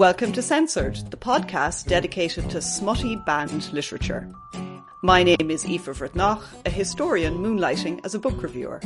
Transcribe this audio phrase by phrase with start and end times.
[0.00, 4.32] Welcome to Censored, the podcast dedicated to smutty banned literature.
[5.02, 8.80] My name is Aoife Bhreatnach, a historian moonlighting as a book reviewer.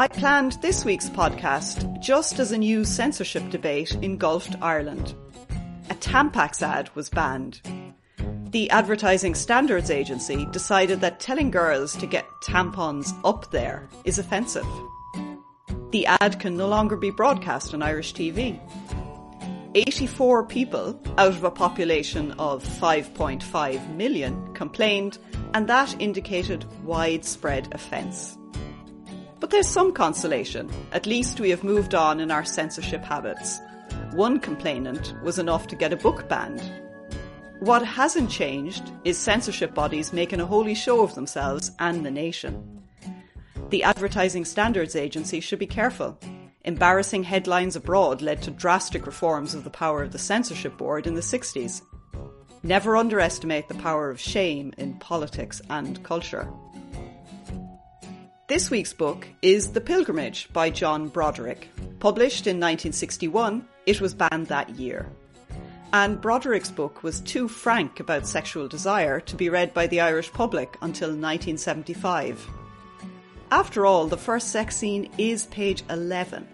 [0.00, 5.14] I planned this week's podcast just as a new censorship debate engulfed Ireland.
[5.90, 7.60] A Tampax ad was banned.
[8.50, 14.66] The Advertising Standards Agency decided that telling girls to get tampons up there is offensive.
[15.92, 18.58] The ad can no longer be broadcast on Irish TV.
[19.76, 25.18] 84 people out of a population of 5.5 million complained,
[25.52, 28.38] and that indicated widespread offence.
[29.38, 30.70] But there's some consolation.
[30.92, 33.60] At least we have moved on in our censorship habits.
[34.12, 36.62] One complainant was enough to get a book banned.
[37.60, 42.80] What hasn't changed is censorship bodies making a holy show of themselves and the nation.
[43.68, 46.18] The Advertising Standards Agency should be careful.
[46.66, 51.14] Embarrassing headlines abroad led to drastic reforms of the power of the censorship board in
[51.14, 51.80] the 60s.
[52.64, 56.48] Never underestimate the power of shame in politics and culture.
[58.48, 61.70] This week's book is The Pilgrimage by John Broderick.
[62.00, 65.08] Published in 1961, it was banned that year.
[65.92, 70.32] And Broderick's book was too frank about sexual desire to be read by the Irish
[70.32, 72.44] public until 1975.
[73.52, 76.48] After all, the first sex scene is page 11.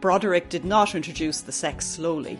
[0.00, 2.38] Broderick did not introduce the sex slowly.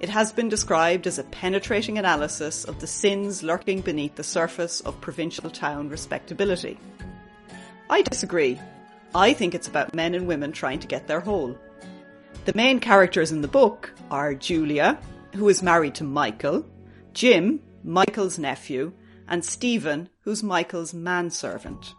[0.00, 4.80] It has been described as a penetrating analysis of the sins lurking beneath the surface
[4.80, 6.78] of provincial town respectability.
[7.90, 8.60] I disagree.
[9.14, 11.58] I think it's about men and women trying to get their hole.
[12.44, 14.98] The main characters in the book are Julia,
[15.34, 16.64] who is married to Michael,
[17.12, 18.92] Jim, Michael's nephew,
[19.26, 21.94] and Stephen, who's Michael's manservant.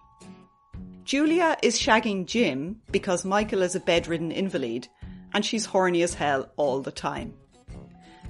[1.09, 4.88] Julia is shagging Jim because Michael is a bedridden invalid
[5.34, 7.34] and she's horny as hell all the time.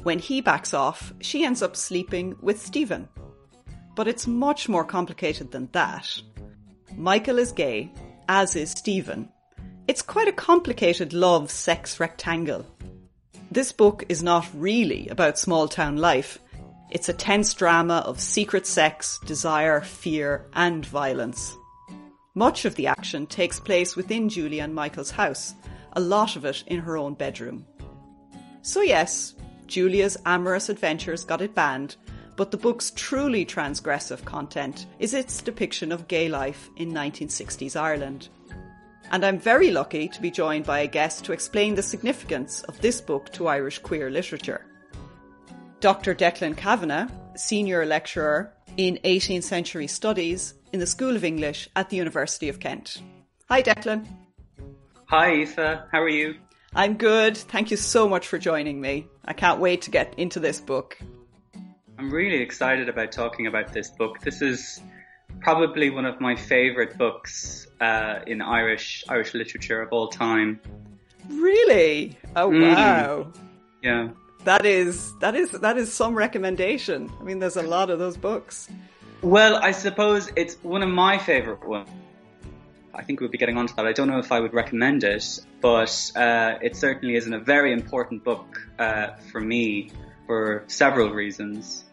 [0.04, 3.10] When he backs off, she ends up sleeping with Stephen.
[3.98, 6.22] But it's much more complicated than that.
[6.96, 7.92] Michael is gay,
[8.30, 9.28] as is Stephen.
[9.90, 12.66] It's quite a complicated love sex rectangle.
[13.52, 16.40] This book is not really about small town life.
[16.90, 21.58] It's a tense drama of secret sex, desire, fear, and violence.
[22.40, 25.56] Much of the action takes place within Julia and Michael's house,
[25.92, 27.66] a lot of it in her own bedroom.
[28.62, 29.36] So, yes,
[29.68, 31.98] Julia's amorous adventures got it banned,
[32.38, 38.30] but the book's truly transgressive content is its depiction of gay life in 1960s Ireland.
[39.12, 42.80] And I'm very lucky to be joined by a guest to explain the significance of
[42.80, 44.66] this book to Irish queer literature.
[45.82, 46.16] Dr.
[46.16, 51.98] Declan Kavanagh, Senior Lecturer in 18th Century Studies in the School of English at the
[51.98, 53.02] University of Kent.
[53.50, 54.08] Hi, Declan.
[55.10, 55.56] Hi, Aoife.
[55.92, 56.36] How are you?
[56.74, 57.36] I'm good.
[57.36, 59.06] Thank you so much for joining me.
[59.26, 60.98] I can't wait to get into this book.
[61.98, 64.22] I'm really excited about talking about this book.
[64.22, 64.80] This is
[65.42, 70.62] probably one of my favourite books uh, in Irish Irish literature of all time.
[71.30, 72.18] Really?
[72.38, 72.74] Oh Mm.
[72.76, 73.32] wow.
[73.84, 74.08] Yeah.
[74.46, 77.12] That is that is that is some recommendation.
[77.20, 78.70] I mean there's a lot of those books.
[79.22, 81.90] Well, I suppose it's one of my favourite ones.
[82.94, 83.86] I think we'll be getting onto that.
[83.86, 87.72] I don't know if I would recommend it, but uh, it certainly isn't a very
[87.72, 89.92] important book uh, for me
[90.26, 91.86] for several reasons.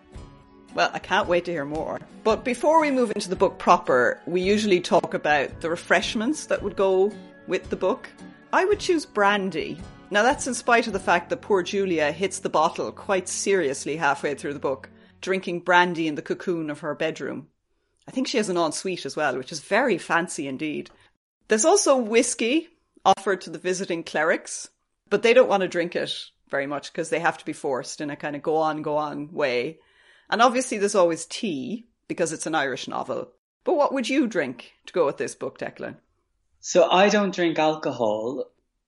[0.75, 2.00] Well, I can't wait to hear more.
[2.22, 6.62] But before we move into the book proper, we usually talk about the refreshments that
[6.62, 7.12] would go
[7.46, 8.08] with the book.
[8.52, 9.78] I would choose brandy.
[10.08, 13.97] Now, that's in spite of the fact that poor Julia hits the bottle quite seriously
[13.97, 14.88] halfway through the book,
[15.20, 17.49] drinking brandy in the cocoon of her bedroom.
[18.06, 20.91] I think she has an ensuite as well, which is very fancy indeed.
[21.49, 22.69] There's also whiskey
[23.05, 24.69] offered to the visiting clerics,
[25.11, 26.12] but they don't want to drink it
[26.49, 28.97] very much because they have to be forced in a kind of go on, go
[28.97, 29.79] on way.
[30.31, 33.32] And obviously there's always tea because it's an Irish novel.
[33.64, 35.97] But what would you drink to go with this book, Declan?
[36.61, 38.44] So I don't drink alcohol.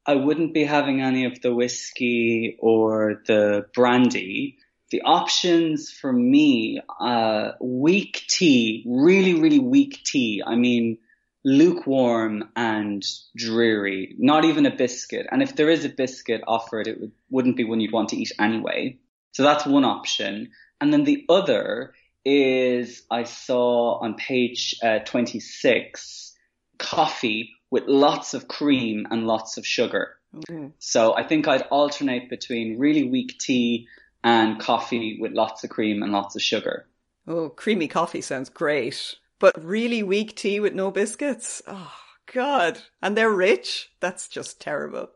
[0.08, 4.56] I wouldn't be having any of the whiskey or the brandy.
[4.90, 10.42] The options for me, uh, weak tea, really, really weak tea.
[10.44, 10.96] I mean,
[11.44, 13.04] lukewarm and
[13.36, 15.26] dreary, not even a biscuit.
[15.30, 18.16] And if there is a biscuit offered, it would, wouldn't be one you'd want to
[18.16, 18.96] eat anyway.
[19.32, 20.52] So that's one option.
[20.80, 21.92] And then the other
[22.24, 26.34] is I saw on page uh, 26
[26.78, 30.16] coffee with lots of cream and lots of sugar.
[30.34, 30.68] Mm-hmm.
[30.78, 33.88] So I think I'd alternate between really weak tea
[34.24, 36.86] and coffee with lots of cream and lots of sugar.
[37.26, 39.16] Oh, creamy coffee sounds great.
[39.38, 41.62] But really weak tea with no biscuits?
[41.66, 41.92] Oh,
[42.32, 42.80] God.
[43.00, 43.90] And they're rich?
[44.00, 45.10] That's just terrible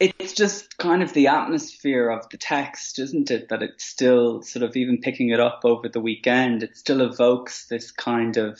[0.00, 3.50] it's just kind of the atmosphere of the text, isn't it?
[3.50, 7.66] That it's still sort of even picking it up over the weekend, it still evokes
[7.66, 8.58] this kind of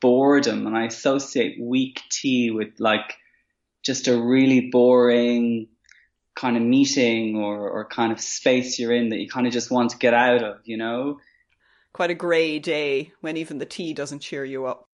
[0.00, 0.66] boredom.
[0.66, 3.16] And I associate weak tea with like
[3.82, 5.68] just a really boring
[6.36, 9.70] kind of meeting or, or kind of space you're in that you kind of just
[9.70, 11.18] want to get out of, you know?
[11.92, 14.88] Quite a grey day when even the tea doesn't cheer you up.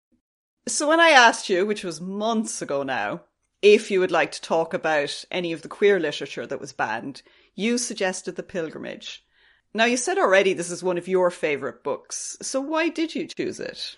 [0.67, 3.23] So when I asked you, which was months ago now,
[3.63, 7.23] if you would like to talk about any of the queer literature that was banned,
[7.55, 9.25] you suggested The Pilgrimage.
[9.73, 13.27] Now, you said already this is one of your favourite books, so why did you
[13.27, 13.97] choose it?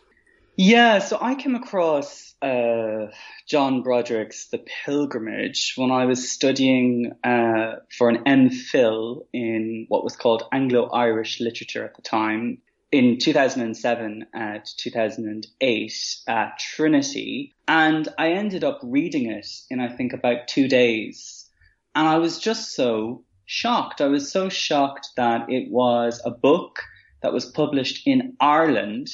[0.60, 3.12] Yeah, so I came across uh,
[3.46, 10.16] John Broderick's The Pilgrimage when I was studying uh, for an MPhil in what was
[10.16, 12.58] called Anglo-Irish literature at the time
[12.90, 19.87] in 2007 uh, to 2008 at Trinity, and I ended up reading it in I
[19.87, 21.49] think about two days,
[21.94, 24.00] and I was just so shocked.
[24.00, 26.81] I was so shocked that it was a book
[27.22, 29.08] that was published in Ireland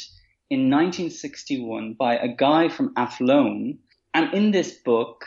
[0.54, 3.78] in 1961 by a guy from Athlone,
[4.14, 5.24] and in this book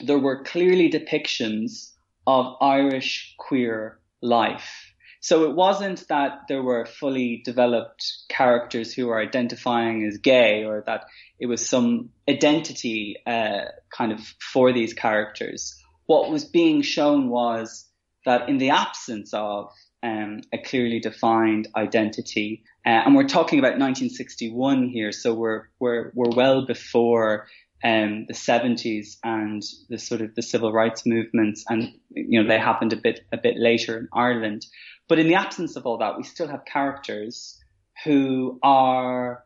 [0.00, 1.92] there were clearly depictions
[2.26, 4.94] of Irish queer life
[5.24, 10.82] so it wasn't that there were fully developed characters who were identifying as gay or
[10.84, 11.06] that
[11.40, 14.20] it was some identity uh, kind of
[14.52, 15.82] for these characters.
[16.04, 17.88] What was being shown was
[18.26, 19.72] that in the absence of
[20.04, 26.12] um, a clearly defined identity, uh, and we're talking about 1961 here, so we're we're
[26.14, 27.46] we're well before
[27.82, 32.58] um, the 70s and the sort of the civil rights movements, and you know they
[32.58, 34.66] happened a bit a bit later in Ireland.
[35.08, 37.58] But in the absence of all that, we still have characters
[38.04, 39.44] who are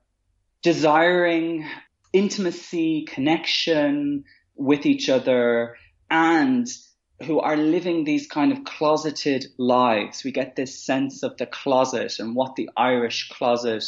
[0.62, 1.66] desiring
[2.12, 4.24] intimacy, connection
[4.56, 5.76] with each other,
[6.10, 6.66] and
[7.24, 10.22] who are living these kind of closeted lives.
[10.22, 13.84] We get this sense of the closet and what the Irish closet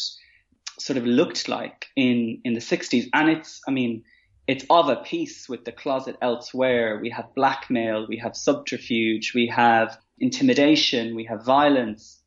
[0.78, 3.08] sort of looked like in, in the 60s.
[3.12, 4.04] And it's, I mean,
[4.46, 6.98] it's of a piece with the closet elsewhere.
[7.00, 12.18] We have blackmail, we have subterfuge, we have intimidation, we have violence.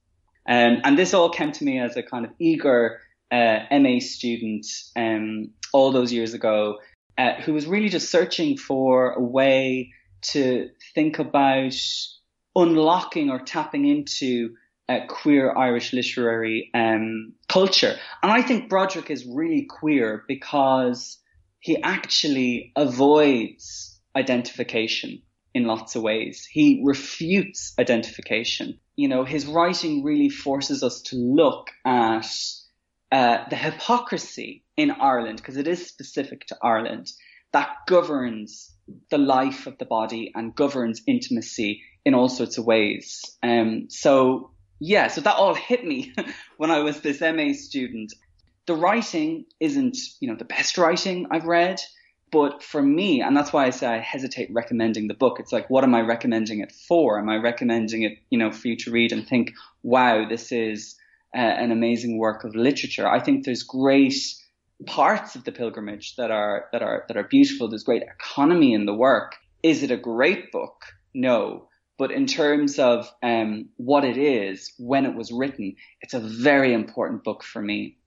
[0.47, 3.01] Um, and this all came to me as a kind of eager
[3.31, 4.65] uh, MA student
[4.95, 6.79] um, all those years ago
[7.17, 9.91] uh, who was really just searching for a way
[10.31, 11.75] to think about
[12.55, 14.55] unlocking or tapping into
[14.89, 17.95] a queer Irish literary um, culture.
[18.21, 21.17] And I think Broderick is really queer because
[21.59, 25.21] he actually avoids identification
[25.53, 26.45] in lots of ways.
[26.51, 28.79] He refutes identification.
[28.95, 32.27] You know, his writing really forces us to look at
[33.11, 37.11] uh, the hypocrisy in Ireland, because it is specific to Ireland,
[37.53, 38.72] that governs
[39.09, 43.23] the life of the body and governs intimacy in all sorts of ways.
[43.41, 46.13] Um, so yeah, so that all hit me
[46.57, 48.13] when I was this MA student.
[48.65, 51.81] The writing isn't, you know, the best writing I've read.
[52.31, 55.39] But for me, and that's why I say I hesitate recommending the book.
[55.39, 57.19] It's like, what am I recommending it for?
[57.19, 59.51] Am I recommending it, you know, for you to read and think,
[59.83, 60.95] wow, this is
[61.35, 63.07] uh, an amazing work of literature?
[63.07, 64.15] I think there's great
[64.85, 67.69] parts of the pilgrimage that are that are that are beautiful.
[67.69, 69.35] There's great economy in the work.
[69.61, 70.83] Is it a great book?
[71.13, 71.69] No.
[71.97, 76.73] But in terms of um, what it is, when it was written, it's a very
[76.73, 77.97] important book for me.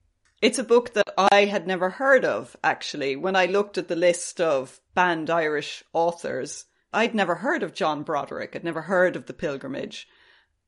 [0.43, 3.17] It's a book that I had never heard of, actually.
[3.17, 8.03] When I looked at the list of banned Irish authors, I'd never heard of John
[8.03, 8.55] Broderick.
[8.55, 10.09] I'd never heard of The Pilgrimage.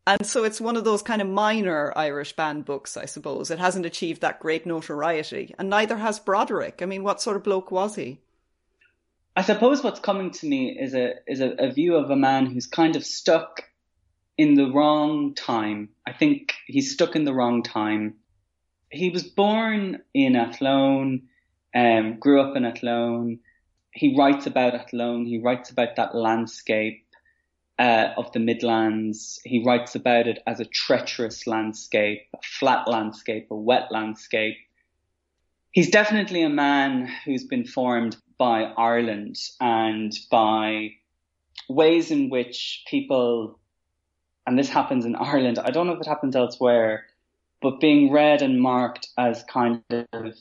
[0.08, 3.50] And so it's one of those kind of minor Irish banned books, I suppose.
[3.50, 6.80] It hasn't achieved that great notoriety, and neither has Broderick.
[6.80, 8.18] I mean, what sort of bloke was he?
[9.36, 12.46] I suppose what's coming to me is a is a, a view of a man
[12.46, 13.64] who's kind of stuck
[14.38, 15.90] in the wrong time.
[16.06, 18.14] I think he's stuck in the wrong time.
[18.90, 21.28] He was born in Athlone,
[21.74, 23.40] um, grew up in Athlone.
[23.90, 25.26] He writes about Athlone.
[25.26, 27.04] He writes about that landscape
[27.78, 29.40] uh, of the Midlands.
[29.44, 34.56] He writes about it as a treacherous landscape, a flat landscape, a wet landscape.
[35.72, 40.90] He's definitely a man who's been formed by Ireland and by
[41.68, 43.58] ways in which people,
[44.46, 47.06] and this happens in Ireland, I don't know if it happens elsewhere,
[47.60, 49.82] but being read and marked as kind
[50.12, 50.34] of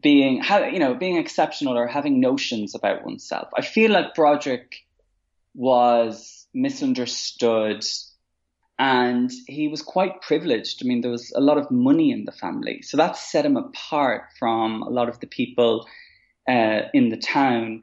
[0.00, 3.48] being, you know, being exceptional or having notions about oneself.
[3.56, 4.84] I feel like Broderick
[5.54, 7.84] was misunderstood
[8.78, 10.82] and he was quite privileged.
[10.82, 12.82] I mean, there was a lot of money in the family.
[12.82, 15.86] So that set him apart from a lot of the people
[16.48, 17.82] uh, in the town.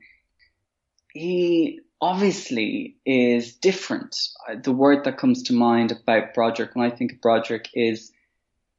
[1.14, 4.18] He obviously is different.
[4.64, 8.12] The word that comes to mind about Broderick when I think of Broderick is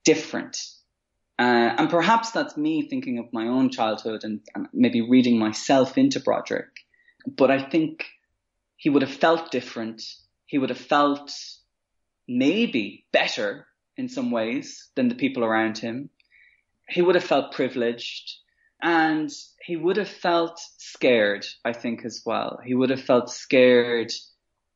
[0.05, 0.59] different.
[1.39, 5.97] Uh, and perhaps that's me thinking of my own childhood and, and maybe reading myself
[5.97, 6.69] into Broderick.
[7.27, 8.05] But I think
[8.83, 10.03] he would have felt different.
[10.47, 11.33] He would have felt
[12.27, 13.65] maybe better
[13.97, 16.11] in some ways than the people around him.
[16.89, 18.39] He would have felt privileged
[18.83, 19.31] and
[19.65, 22.59] he would have felt scared, I think, as well.
[22.67, 24.11] He would have felt scared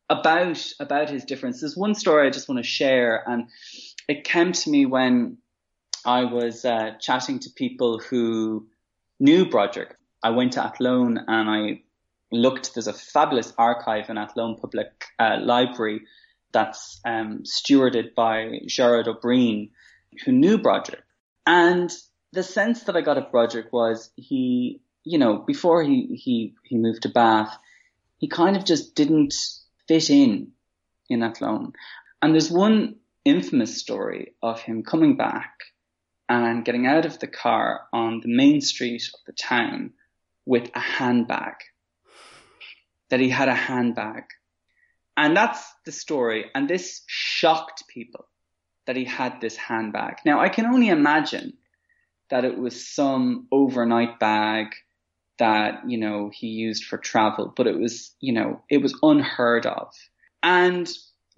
[0.08, 1.58] about, about his difference.
[1.58, 3.48] There's one story I just want to share and
[4.06, 5.38] it came to me when
[6.04, 8.68] I was uh, chatting to people who
[9.18, 9.96] knew Broderick.
[10.22, 11.82] I went to Athlone and I
[12.32, 16.02] looked, there's a fabulous archive in Athlone Public uh, Library
[16.52, 19.70] that's um, stewarded by Gerard O'Brien,
[20.24, 21.04] who knew Broderick.
[21.46, 21.90] And
[22.32, 26.76] the sense that I got of Broderick was he, you know, before he, he, he
[26.76, 27.56] moved to Bath,
[28.18, 29.34] he kind of just didn't
[29.86, 30.52] fit in
[31.08, 31.72] in Athlone.
[32.22, 35.52] And there's one infamous story of him coming back
[36.28, 39.92] and getting out of the car on the main street of the town
[40.44, 41.54] with a handbag
[43.10, 44.24] that he had a handbag.
[45.16, 46.46] And that's the story.
[46.54, 48.26] And this shocked people
[48.86, 50.16] that he had this handbag.
[50.24, 51.54] Now I can only imagine
[52.30, 54.68] that it was some overnight bag
[55.38, 59.66] that, you know, he used for travel, but it was, you know, it was unheard
[59.66, 59.92] of.
[60.42, 60.88] And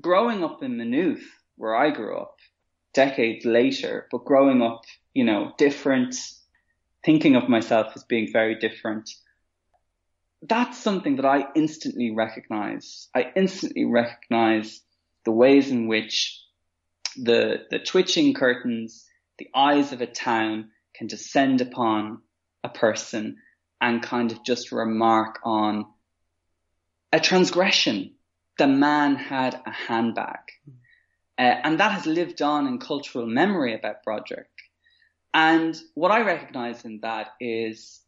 [0.00, 2.36] growing up in Maynooth, where I grew up,
[2.94, 4.82] decades later, but growing up,
[5.14, 6.14] you know, different,
[7.04, 9.10] thinking of myself as being very different,
[10.42, 13.08] that's something that I instantly recognize.
[13.14, 14.80] I instantly recognize
[15.24, 16.40] the ways in which
[17.16, 19.04] the, the twitching curtains,
[19.38, 22.22] the eyes of a town can descend upon
[22.62, 23.38] a person
[23.80, 25.86] and kind of just remark on
[27.12, 28.14] a transgression.
[28.58, 30.40] The man had a handbag.
[31.38, 34.48] Uh, and that has lived on in cultural memory about Broderick.
[35.32, 38.00] And what I recognize in that is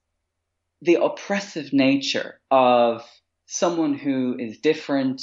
[0.82, 3.04] the oppressive nature of
[3.46, 5.22] someone who is different,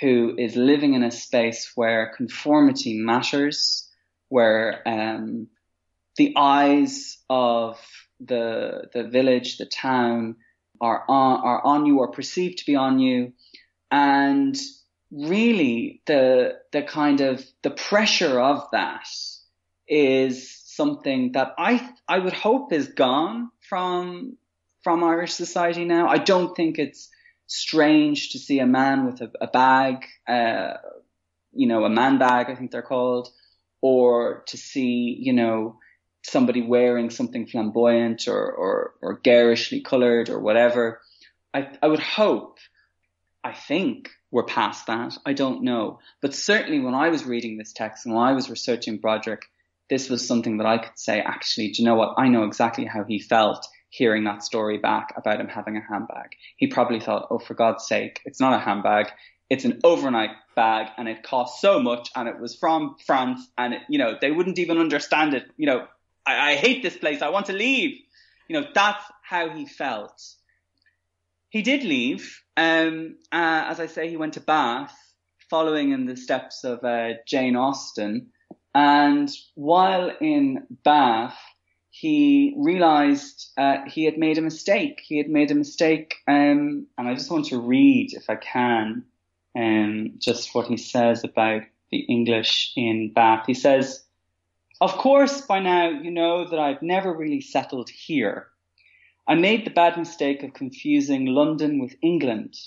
[0.00, 3.90] who is living in a space where conformity matters,
[4.28, 5.48] where um,
[6.16, 7.78] the eyes of
[8.20, 10.36] the the village, the town
[10.80, 13.32] are on are on you or perceived to be on you,
[13.90, 14.56] and
[15.10, 19.06] really the the kind of the pressure of that
[19.88, 24.36] is something that I I would hope is gone from
[24.86, 26.06] from Irish society now.
[26.06, 27.08] I don't think it's
[27.48, 30.74] strange to see a man with a, a bag, uh,
[31.52, 33.28] you know, a man bag, I think they're called,
[33.80, 35.80] or to see, you know,
[36.22, 41.00] somebody wearing something flamboyant or, or, or garishly colored or whatever.
[41.52, 42.58] I, I would hope,
[43.42, 45.18] I think we're past that.
[45.26, 45.98] I don't know.
[46.22, 49.46] But certainly when I was reading this text and when I was researching Broderick,
[49.90, 52.14] this was something that I could say, actually, do you know what?
[52.18, 53.66] I know exactly how he felt
[53.96, 56.36] hearing that story back about him having a handbag.
[56.58, 59.06] He probably thought, oh, for God's sake, it's not a handbag.
[59.48, 63.72] It's an overnight bag and it cost so much and it was from France and
[63.74, 65.44] it, you know, they wouldn't even understand it.
[65.56, 65.86] You know,
[66.26, 67.22] I, I hate this place.
[67.22, 67.98] I want to leave.
[68.48, 70.22] You know, that's how he felt.
[71.48, 72.42] He did leave.
[72.56, 74.94] Um, uh, as I say, he went to Bath
[75.48, 78.28] following in the steps of uh, Jane Austen.
[78.74, 81.38] And while in Bath,
[81.98, 85.00] he realized uh, he had made a mistake.
[85.02, 89.02] He had made a mistake, um, and I just want to read, if I can,
[89.56, 93.44] um, just what he says about the English in Bath.
[93.46, 94.04] He says,
[94.78, 98.48] Of course, by now you know that I've never really settled here.
[99.26, 102.58] I made the bad mistake of confusing London with England.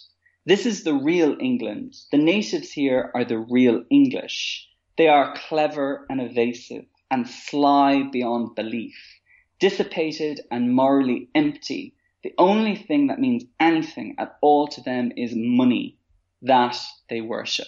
[0.48, 1.96] This is the real England.
[2.12, 4.68] The natives here are the real English.
[4.98, 9.19] They are clever and evasive and sly beyond belief,
[9.60, 11.96] dissipated and morally empty.
[12.24, 15.98] The only thing that means anything at all to them is money.
[16.42, 16.78] That
[17.10, 17.68] they worship.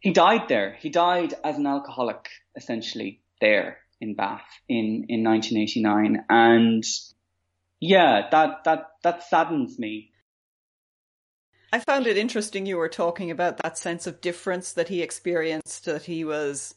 [0.00, 0.76] He died there.
[0.80, 6.24] He died as an alcoholic, essentially, there in Bath in, in 1989.
[6.28, 6.84] And
[7.80, 10.10] yeah, that, that, that saddens me.
[11.72, 15.84] I found it interesting you were talking about that sense of difference that he experienced,
[15.86, 16.74] that he was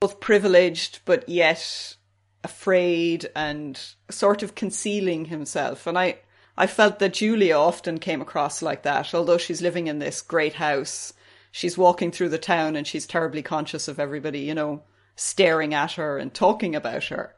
[0.00, 1.96] both privileged but yet
[2.44, 3.80] afraid and
[4.10, 5.86] sort of concealing himself.
[5.86, 6.18] And I,
[6.56, 10.54] I felt that Julia often came across like that, although she's living in this great
[10.54, 11.12] house.
[11.50, 14.82] She's walking through the town and she's terribly conscious of everybody, you know,
[15.16, 17.34] staring at her and talking about her.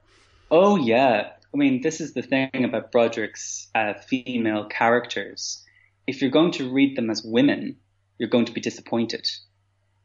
[0.51, 1.31] Oh, yeah.
[1.53, 5.65] I mean, this is the thing about Broderick's uh, female characters.
[6.07, 7.77] If you're going to read them as women,
[8.19, 9.27] you're going to be disappointed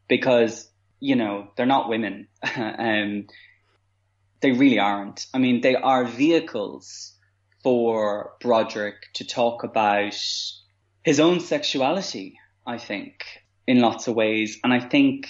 [0.08, 2.28] because, you know, they're not women.
[2.56, 3.28] um,
[4.42, 5.26] they really aren't.
[5.34, 7.14] I mean, they are vehicles
[7.64, 10.16] for Broderick to talk about
[11.04, 13.26] his own sexuality, I think,
[13.68, 14.60] in lots of ways.
[14.64, 15.28] And I think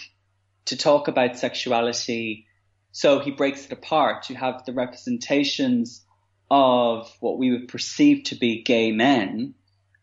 [0.65, 2.45] to talk about sexuality,
[2.91, 4.29] so he breaks it apart.
[4.29, 6.05] You have the representations
[6.51, 9.55] of what we would perceive to be gay men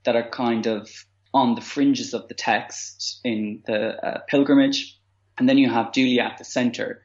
[0.05, 0.89] that are kind of
[1.35, 4.99] on the fringes of the text in the uh, pilgrimage.
[5.37, 7.03] And then you have Julia at the center,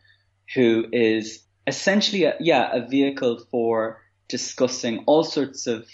[0.55, 5.88] who is essentially, a, yeah, a vehicle for discussing all sorts of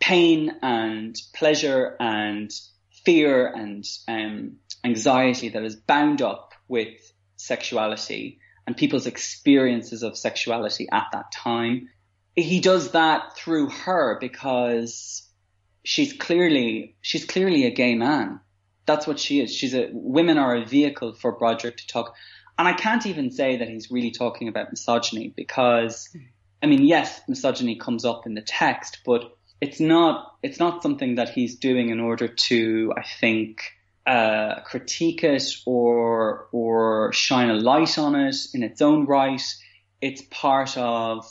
[0.00, 2.50] pain and pleasure and
[3.04, 6.94] fear and um, anxiety that is bound up with
[7.36, 11.88] sexuality and people's experiences of sexuality at that time
[12.36, 15.22] he does that through her because
[15.84, 18.40] she's clearly she's clearly a gay man.
[18.86, 19.54] That's what she is.
[19.54, 22.14] She's a women are a vehicle for Broderick to talk.
[22.58, 26.08] And I can't even say that he's really talking about misogyny because
[26.62, 31.16] I mean, yes, misogyny comes up in the text, but it's not it's not something
[31.16, 33.62] that he's doing in order to, I think,
[34.06, 39.42] uh, critique it or or shine a light on it in its own right.
[40.00, 41.26] It's part of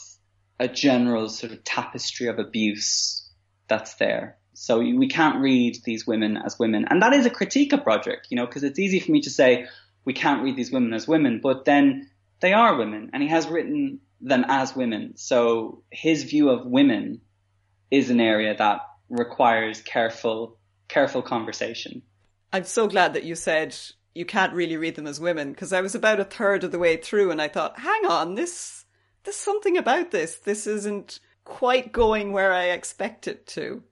[0.60, 3.28] a general sort of tapestry of abuse
[3.66, 4.36] that's there.
[4.52, 6.86] So we can't read these women as women.
[6.88, 9.30] And that is a critique of Broderick, you know, because it's easy for me to
[9.30, 9.66] say
[10.04, 13.46] we can't read these women as women, but then they are women and he has
[13.46, 15.16] written them as women.
[15.16, 17.20] So his view of women
[17.90, 22.02] is an area that requires careful, careful conversation.
[22.52, 23.76] I'm so glad that you said
[24.14, 26.78] you can't really read them as women because I was about a third of the
[26.78, 28.84] way through and I thought, hang on, this
[29.24, 30.36] there's something about this.
[30.36, 33.82] This isn't quite going where I expect it to.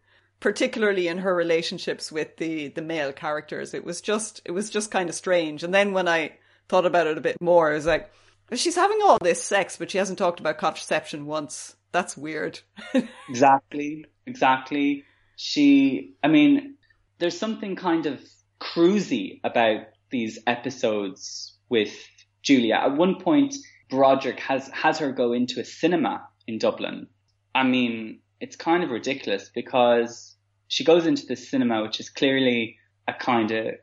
[0.42, 3.74] Particularly in her relationships with the, the male characters.
[3.74, 5.62] It was just it was just kind of strange.
[5.62, 6.32] And then when I
[6.68, 8.10] thought about it a bit more, I was like,
[8.52, 11.76] she's having all this sex, but she hasn't talked about contraception once.
[11.92, 12.58] That's weird.
[13.28, 14.06] exactly.
[14.26, 15.04] Exactly.
[15.36, 16.74] She I mean,
[17.18, 18.20] there's something kind of
[18.60, 21.94] cruisy about these episodes with
[22.42, 22.74] Julia.
[22.74, 23.54] At one point
[23.90, 27.06] Broderick has has her go into a cinema in Dublin.
[27.54, 30.31] I mean, it's kind of ridiculous because
[30.72, 33.74] she goes into the cinema, which is clearly a kind of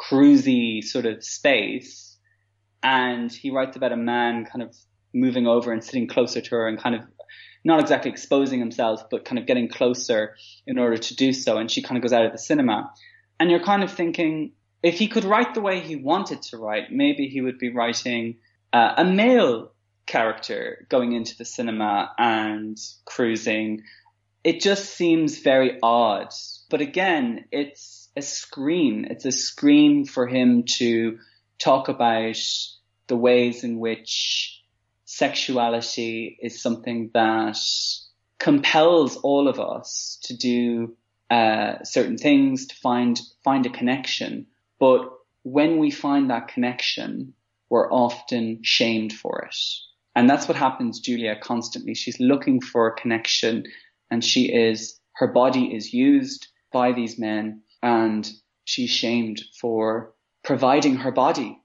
[0.00, 2.16] cruisy sort of space,
[2.82, 4.74] and he writes about a man kind of
[5.12, 7.02] moving over and sitting closer to her and kind of
[7.66, 11.58] not exactly exposing himself, but kind of getting closer in order to do so.
[11.58, 12.94] And she kind of goes out of the cinema.
[13.38, 16.90] And you're kind of thinking, if he could write the way he wanted to write,
[16.90, 18.38] maybe he would be writing
[18.72, 19.72] uh, a male
[20.06, 23.82] character going into the cinema and cruising.
[24.48, 26.32] It just seems very odd.
[26.70, 29.06] But again, it's a screen.
[29.10, 31.18] It's a screen for him to
[31.58, 32.40] talk about
[33.08, 34.62] the ways in which
[35.04, 37.58] sexuality is something that
[38.38, 40.96] compels all of us to do
[41.28, 44.46] uh, certain things, to find find a connection.
[44.80, 45.10] But
[45.42, 47.34] when we find that connection,
[47.68, 49.56] we're often shamed for it.
[50.16, 51.94] And that's what happens, Julia, constantly.
[51.94, 53.64] She's looking for a connection
[54.10, 58.30] and she is, her body is used by these men and
[58.64, 61.60] she's shamed for providing her body.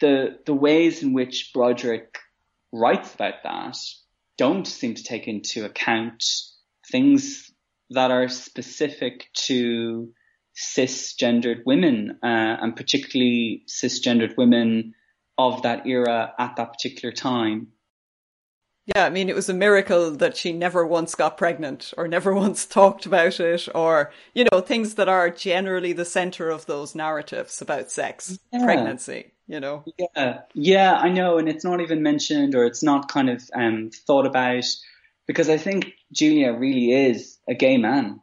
[0.00, 2.18] The, the ways in which Broderick
[2.72, 3.76] writes about that
[4.38, 6.24] don't seem to take into account
[6.90, 7.52] things
[7.90, 10.12] that are specific to
[10.56, 12.26] cisgendered women, uh,
[12.60, 14.94] and particularly cisgendered women
[15.38, 17.68] of that era at that particular time.
[18.86, 22.34] Yeah, I mean, it was a miracle that she never once got pregnant or never
[22.34, 26.94] once talked about it or, you know, things that are generally the center of those
[26.94, 28.64] narratives about sex, yeah.
[28.64, 29.84] pregnancy, you know?
[29.98, 31.38] Yeah, yeah, I know.
[31.38, 34.64] And it's not even mentioned or it's not kind of um, thought about
[35.26, 38.20] because I think Julia really is a gay man.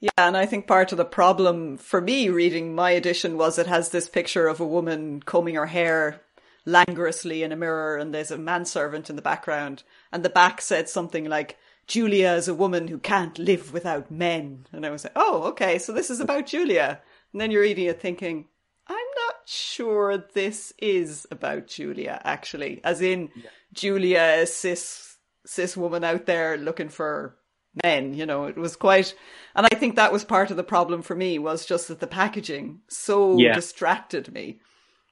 [0.00, 3.66] Yeah, and I think part of the problem for me reading my edition was it
[3.66, 6.20] has this picture of a woman combing her hair
[6.66, 10.88] languorously in a mirror and there's a manservant in the background and the back said
[10.88, 14.66] something like Julia is a woman who can't live without men.
[14.72, 17.00] And I was like, oh, okay, so this is about Julia.
[17.32, 18.46] And then you're reading it thinking,
[18.88, 22.80] I'm not sure this is about Julia, actually.
[22.82, 23.50] As in, yeah.
[23.72, 27.36] Julia, a cis, cis woman out there looking for
[27.84, 29.14] men, you know, it was quite,
[29.54, 32.06] and I think that was part of the problem for me was just that the
[32.06, 33.54] packaging so yeah.
[33.54, 34.60] distracted me.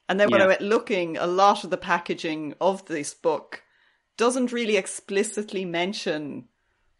[0.08, 0.44] And then when yeah.
[0.44, 3.62] I went looking, a lot of the packaging of this book
[4.16, 6.48] doesn't really explicitly mention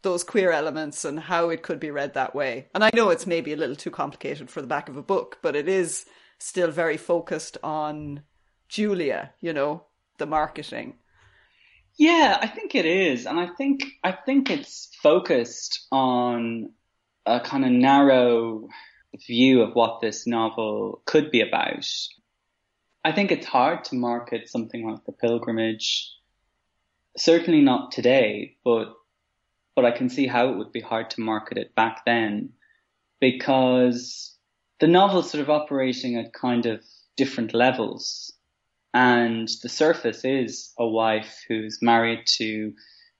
[0.01, 2.67] those queer elements and how it could be read that way.
[2.73, 5.39] And I know it's maybe a little too complicated for the back of a book,
[5.41, 6.05] but it is
[6.39, 8.21] still very focused on
[8.69, 9.85] Julia, you know,
[10.17, 10.95] the marketing.
[11.97, 13.25] Yeah, I think it is.
[13.25, 16.71] And I think I think it's focused on
[17.25, 18.67] a kind of narrow
[19.27, 21.87] view of what this novel could be about.
[23.05, 26.11] I think it's hard to market something like the pilgrimage.
[27.15, 28.95] Certainly not today, but
[29.75, 32.53] but I can see how it would be hard to market it back then
[33.19, 34.35] because
[34.79, 36.83] the novel's sort of operating at kind of
[37.15, 38.33] different levels.
[38.91, 42.73] And the surface is a wife who's married to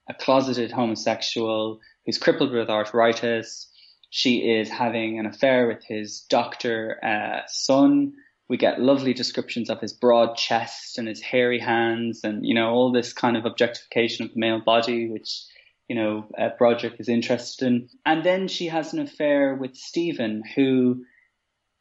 [0.10, 3.68] a closeted homosexual who's crippled with arthritis.
[4.10, 8.14] She is having an affair with his doctor uh, son
[8.48, 12.70] we get lovely descriptions of his broad chest and his hairy hands and, you know,
[12.70, 15.44] all this kind of objectification of the male body, which,
[15.88, 17.90] you know, uh, Broderick is interested in.
[18.06, 21.06] And then she has an affair with Stephen, who,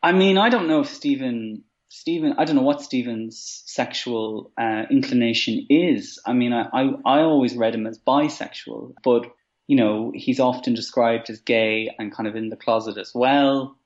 [0.03, 4.85] I mean, I don't know if Stephen, Stephen, I don't know what Stephen's sexual uh,
[4.91, 6.19] inclination is.
[6.27, 9.27] I mean, I, I, I always read him as bisexual, but,
[9.67, 13.77] you know, he's often described as gay and kind of in the closet as well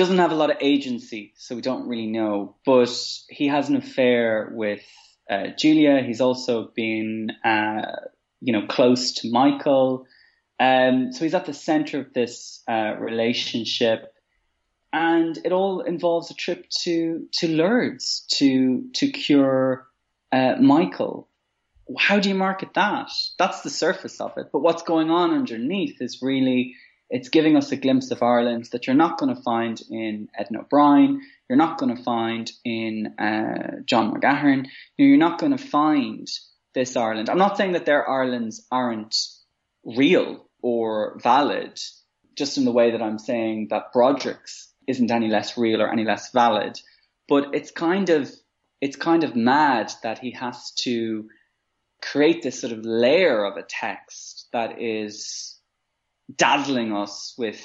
[0.00, 2.56] doesn't have a lot of agency, so we don't really know.
[2.64, 2.90] But
[3.28, 4.82] he has an affair with
[5.30, 6.02] uh, Julia.
[6.02, 7.82] He's also been, uh,
[8.40, 10.06] you know, close to Michael.
[10.58, 14.12] Um, so he's at the center of this uh, relationship,
[14.92, 19.86] and it all involves a trip to to Lourdes to to cure
[20.32, 21.28] uh, Michael.
[21.98, 23.10] How do you market that?
[23.38, 24.46] That's the surface of it.
[24.52, 26.76] But what's going on underneath is really
[27.10, 30.60] it's giving us a glimpse of Ireland that you're not going to find in Edna
[30.60, 31.20] O'Brien.
[31.48, 34.68] You're not going to find in uh, John McGahern.
[34.96, 36.28] You're not going to find
[36.72, 37.28] this Ireland.
[37.28, 39.16] I'm not saying that their Irelands aren't
[39.84, 41.80] real or valid,
[42.36, 46.04] just in the way that I'm saying that Broderick's isn't any less real or any
[46.04, 46.80] less valid.
[47.28, 48.30] But it's kind of
[48.80, 51.28] it's kind of mad that he has to
[52.00, 55.59] create this sort of layer of a text that is
[56.36, 57.60] dazzling us with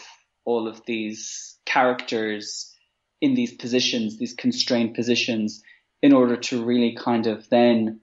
[0.46, 2.74] all of these characters
[3.22, 5.64] in these positions, these constrained positions,
[6.02, 8.02] in order to really kind of then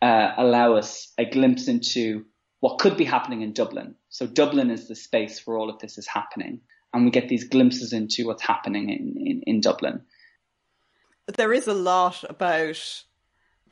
[0.00, 2.24] uh, allow us a glimpse into
[2.60, 3.94] what could be happening in Dublin.
[4.08, 6.60] So Dublin is the space where all of this is happening,
[6.92, 10.02] and we get these glimpses into what's happening in, in, in Dublin.
[11.26, 13.04] There is a lot about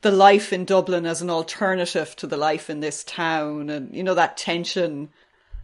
[0.01, 4.03] the life in Dublin as an alternative to the life in this town, and you
[4.03, 5.09] know that tension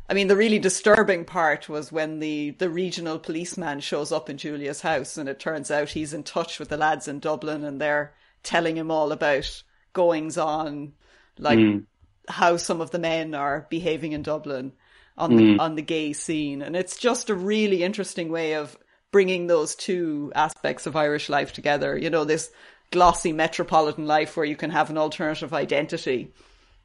[0.09, 4.37] I mean, the really disturbing part was when the, the regional policeman shows up in
[4.37, 7.81] Julia's house and it turns out he's in touch with the lads in Dublin and
[7.81, 10.93] they're telling him all about goings on,
[11.37, 11.85] like mm.
[12.29, 14.71] how some of the men are behaving in Dublin
[15.17, 15.59] on the, hmm.
[15.59, 16.61] on the gay scene.
[16.61, 18.77] And it's just a really interesting way of
[19.11, 21.97] bringing those two aspects of Irish life together.
[21.97, 22.51] You know, this
[22.91, 26.31] glossy metropolitan life where you can have an alternative identity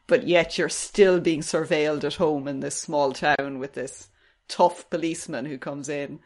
[0.07, 4.09] but yet you're still being surveilled at home in this small town with this
[4.49, 6.21] tough policeman who comes in.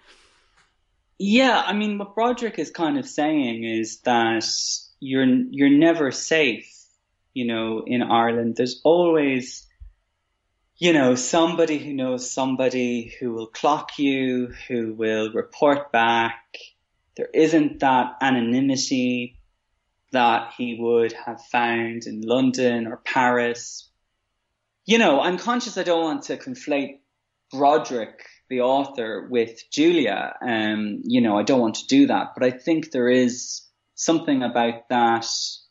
[1.19, 4.47] Yeah, I mean, what Broderick is kind of saying is that
[5.01, 6.71] you're you're never safe,
[7.33, 8.57] you know, in Ireland.
[8.57, 9.67] There's always,
[10.77, 16.45] you know, somebody who knows somebody who will clock you, who will report back.
[17.17, 19.36] There isn't that anonymity
[20.13, 23.89] that he would have found in London or Paris.
[24.85, 27.01] You know, I'm conscious I don't want to conflate
[27.51, 30.35] Broderick, the author, with Julia.
[30.41, 33.63] Um, you know, I don't want to do that, but I think there is
[33.95, 35.27] something about that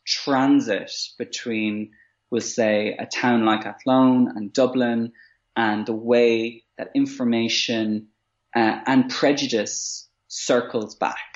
[0.06, 1.92] transit between,
[2.30, 5.12] we'll say, a town like Athlone and Dublin
[5.56, 8.08] and the way that information
[8.54, 11.35] uh, and prejudice circles back.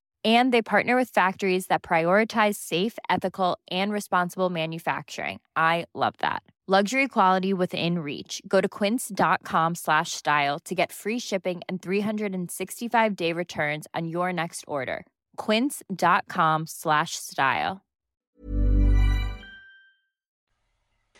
[0.23, 5.39] and they partner with factories that prioritize safe ethical and responsible manufacturing.
[5.55, 6.43] I love that.
[6.67, 8.41] Luxury quality within reach.
[8.47, 14.31] Go to quince.com slash style to get free shipping and 365 day returns on your
[14.31, 15.05] next order.
[15.37, 17.81] quince.com slash style.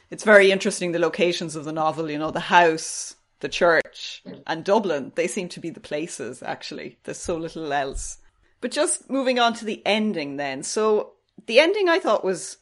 [0.09, 4.63] It's very interesting the locations of the novel you know the house the church and
[4.63, 5.11] dublin.
[5.15, 6.97] They seem to be the places actually.
[7.03, 8.19] There's so little else
[8.62, 10.63] but just moving on to the ending then.
[10.63, 11.13] So
[11.47, 12.58] the ending I thought was,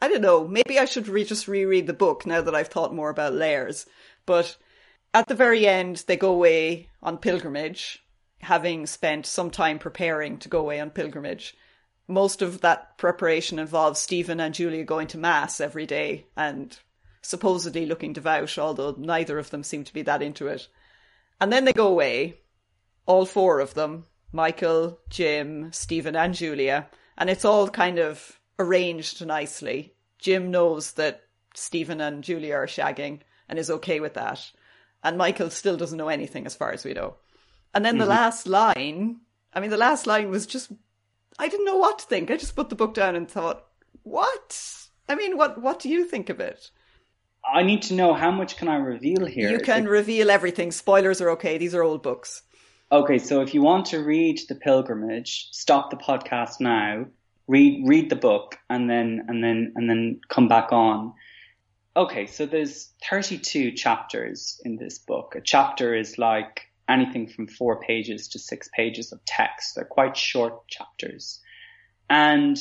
[0.00, 2.94] I don't know, maybe I should re- just reread the book now that I've thought
[2.94, 3.86] more about layers.
[4.24, 4.56] But
[5.12, 8.04] at the very end, they go away on pilgrimage,
[8.40, 11.56] having spent some time preparing to go away on pilgrimage.
[12.08, 16.78] Most of that preparation involves Stephen and Julia going to Mass every day and
[17.20, 20.68] supposedly looking devout, although neither of them seem to be that into it.
[21.40, 22.38] And then they go away,
[23.06, 29.24] all four of them, Michael, Jim, Stephen, and Julia, and it's all kind of arranged
[29.26, 29.94] nicely.
[30.18, 31.22] Jim knows that
[31.54, 34.52] Stephen and Julia are shagging and is okay with that.
[35.02, 37.16] And Michael still doesn't know anything as far as we know.
[37.74, 38.00] And then mm-hmm.
[38.00, 39.20] the last line,
[39.52, 40.70] I mean, the last line was just,
[41.38, 42.30] I didn't know what to think.
[42.30, 43.64] I just put the book down and thought,
[44.02, 44.86] what?
[45.08, 46.70] I mean, what, what do you think of it?
[47.44, 49.50] I need to know how much can I reveal here?
[49.50, 50.72] You can reveal everything.
[50.72, 51.58] Spoilers are okay.
[51.58, 52.42] These are old books.
[52.90, 57.06] Okay, so if you want to read The Pilgrimage, stop the podcast now,
[57.48, 61.12] read read the book, and then and then and then come back on.
[61.96, 65.34] Okay, so there's 32 chapters in this book.
[65.34, 69.74] A chapter is like anything from four pages to six pages of text.
[69.74, 71.40] They're quite short chapters.
[72.08, 72.56] And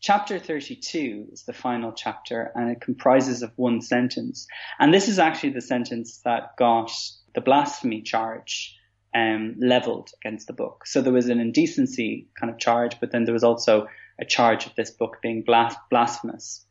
[0.00, 4.46] chapter 32 is the final chapter and it comprises of one sentence.
[4.78, 6.90] And this is actually the sentence that got
[7.34, 8.76] the blasphemy charge
[9.16, 10.86] um, leveled against the book.
[10.86, 13.88] So there was an indecency kind of charge, but then there was also
[14.20, 16.66] a charge of this book being blas- blasphemous.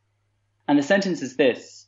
[0.68, 1.88] And the sentence is this.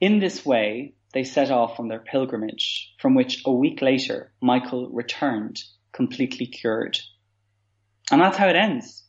[0.00, 4.90] In this way, they set off on their pilgrimage, from which a week later, Michael
[4.90, 6.98] returned completely cured.
[8.10, 9.04] And that's how it ends.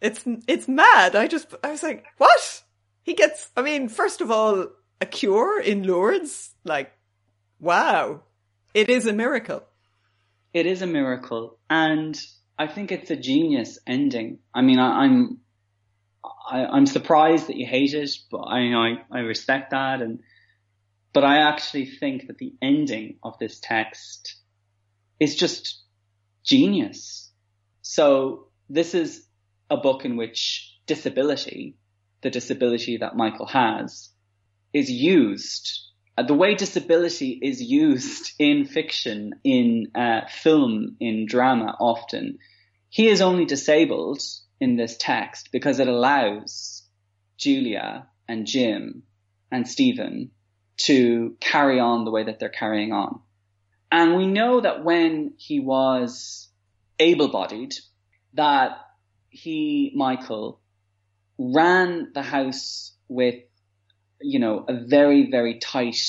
[0.00, 1.14] It's, it's mad.
[1.14, 2.62] I just, I was like, what?
[3.02, 4.68] He gets, I mean, first of all,
[5.02, 6.54] a cure in Lourdes?
[6.64, 6.92] Like,
[7.60, 8.22] wow.
[8.72, 9.64] It is a miracle.
[10.52, 12.18] It is a miracle, and
[12.58, 14.40] I think it's a genius ending.
[14.54, 15.40] I mean, I, I'm
[16.50, 20.20] I, I'm surprised that you hate it, but I I, I respect that, and
[21.12, 24.36] but I actually think that the ending of this text
[25.18, 25.82] is just
[26.44, 27.30] genius.
[27.82, 29.26] So this is
[29.70, 31.76] a book in which disability,
[32.22, 34.10] the disability that Michael has,
[34.72, 42.38] is used the way disability is used in fiction, in uh, film, in drama often,
[42.88, 44.22] he is only disabled
[44.60, 46.82] in this text because it allows
[47.38, 49.02] Julia and Jim
[49.50, 50.30] and Stephen
[50.76, 53.20] to carry on the way that they're carrying on.
[53.90, 56.48] And we know that when he was
[56.98, 57.74] able bodied,
[58.34, 58.78] that
[59.28, 60.60] he, Michael,
[61.38, 63.36] ran the house with,
[64.22, 66.00] you know, a very, very tight,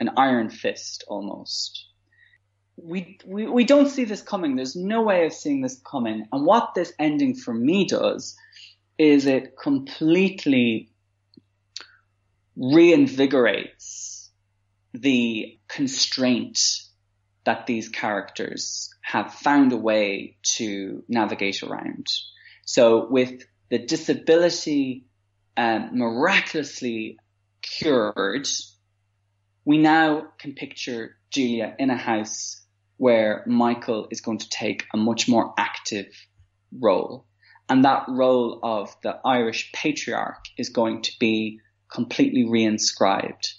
[0.00, 1.86] an iron fist almost.
[2.76, 4.56] We, we, we don't see this coming.
[4.56, 6.26] There's no way of seeing this coming.
[6.32, 8.36] And what this ending for me does
[8.98, 10.90] is it completely
[12.58, 14.28] reinvigorates
[14.94, 16.58] the constraint
[17.44, 22.06] that these characters have found a way to navigate around.
[22.64, 25.04] So with the disability
[25.56, 27.18] um, miraculously
[27.62, 28.46] cured,
[29.64, 32.62] we now can picture Julia in a house
[32.98, 36.06] where Michael is going to take a much more active
[36.72, 37.26] role.
[37.68, 41.60] And that role of the Irish patriarch is going to be
[41.92, 43.54] completely reinscribed,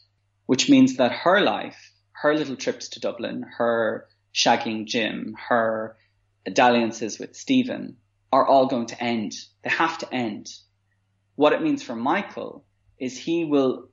[0.46, 5.98] which means that her life, her little trips to Dublin, her shagging Jim, her
[6.52, 7.98] dalliances with Stephen
[8.32, 9.34] are all going to end.
[9.64, 10.48] They have to end.
[11.38, 12.66] What it means for Michael
[12.98, 13.90] is he will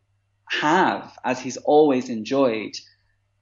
[0.49, 2.73] have, as he's always enjoyed,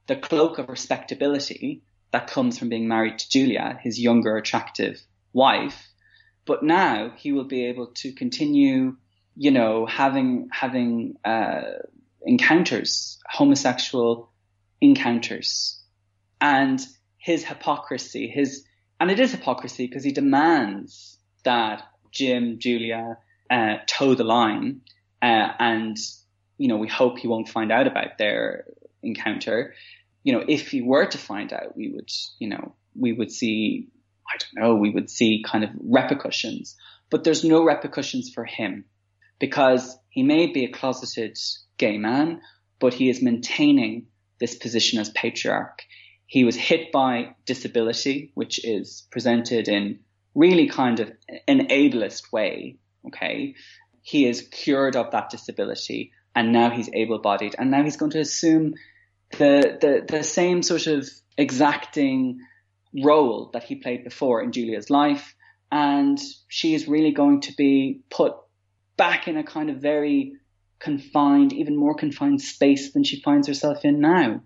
[0.09, 5.01] the cloak of respectability that comes from being married to Julia, his younger, attractive
[5.33, 5.89] wife.
[6.45, 8.97] But now he will be able to continue,
[9.37, 11.63] you know, having having uh,
[12.27, 14.33] encounters, homosexual
[14.81, 15.81] encounters,
[16.41, 16.85] and
[17.19, 18.65] his hypocrisy, his
[18.99, 23.19] and it is hypocrisy because he demands that Jim, Julia
[23.53, 24.81] uh, toe the line,
[25.21, 25.97] uh, and
[26.57, 28.65] you know we hope he won't find out about their
[29.03, 29.75] encounter.
[30.25, 33.89] You know, if he were to find out, we would, you know, we would see,
[34.27, 36.77] I don't know, we would see kind of repercussions.
[37.11, 38.85] But there's no repercussions for him
[39.39, 41.37] because he may be a closeted
[41.77, 42.41] gay man,
[42.79, 44.07] but he is maintaining
[44.39, 45.83] this position as patriarch.
[46.27, 49.99] He was hit by disability, which is presented in
[50.35, 51.13] really kind of
[51.47, 52.79] an ableist way.
[53.07, 53.55] Okay.
[54.03, 58.13] He is cured of that disability and now he's able bodied and now he's going
[58.13, 58.75] to assume
[59.39, 62.41] the, the, the same sort of exacting
[63.03, 65.35] role that he played before in Julia's life.
[65.71, 68.35] And she is really going to be put
[68.97, 70.35] back in a kind of very
[70.79, 74.43] confined, even more confined space than she finds herself in now.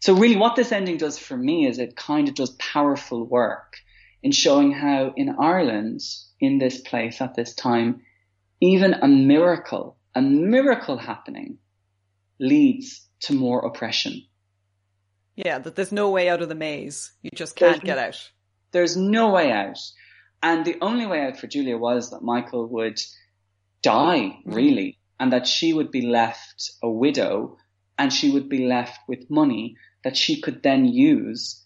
[0.00, 3.76] So really what this ending does for me is it kind of does powerful work
[4.22, 6.00] in showing how in Ireland,
[6.40, 8.02] in this place at this time,
[8.60, 11.58] even a miracle, a miracle happening
[12.38, 14.22] leads to more oppression.
[15.36, 17.12] Yeah, that there's no way out of the maze.
[17.22, 18.30] You just can't there's, get out.
[18.72, 19.78] There's no way out.
[20.42, 23.00] And the only way out for Julia was that Michael would
[23.82, 24.52] die, mm-hmm.
[24.52, 27.56] really, and that she would be left a widow
[27.96, 31.64] and she would be left with money that she could then use,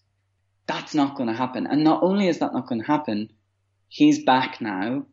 [0.66, 1.66] that's not going to happen.
[1.66, 3.30] And not only is that not going to happen,
[3.88, 5.06] he's back now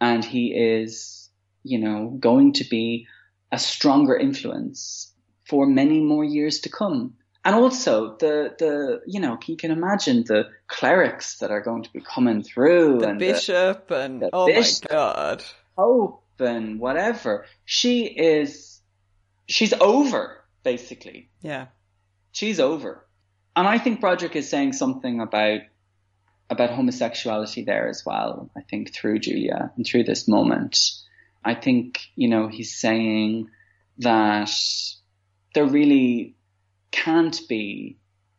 [0.00, 1.30] and he is,
[1.62, 3.06] you know, going to be
[3.52, 5.12] a stronger influence
[5.48, 7.14] for many more years to come.
[7.44, 11.92] And also the, the, you know, you can imagine the clerics that are going to
[11.92, 15.44] be coming through the and bishop the, and, the oh bishop, my God.
[15.76, 17.46] Pope and whatever.
[17.64, 18.80] She is,
[19.46, 21.30] she's over basically.
[21.40, 21.68] Yeah
[22.32, 23.06] she's over.
[23.60, 25.60] And I think Broderick is saying something about
[26.48, 28.50] about homosexuality there as well.
[28.56, 30.78] I think through Julia and through this moment,
[31.44, 33.50] I think you know he's saying
[33.98, 34.50] that
[35.54, 36.36] there really
[36.90, 37.98] can't be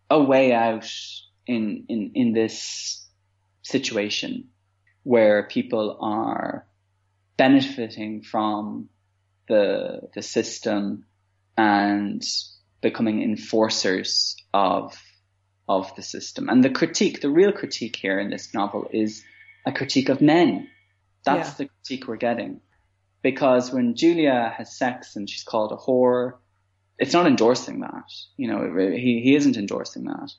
[0.10, 0.92] a way out
[1.46, 3.08] in in in this
[3.62, 4.46] situation
[5.04, 6.66] where people are
[7.38, 8.90] benefiting from
[9.48, 11.06] the the system
[11.56, 12.24] and
[12.82, 15.00] becoming enforcers of
[15.80, 16.50] of the system.
[16.50, 19.24] And the critique, the real critique here in this novel is
[19.66, 20.68] a critique of men.
[21.26, 21.56] That's yeah.
[21.58, 22.62] the critique we're getting.
[23.22, 26.34] Because when Julia has sex and she's called a whore,
[26.98, 28.10] it's not endorsing that.
[28.38, 30.32] You know, he, he isn't endorsing that.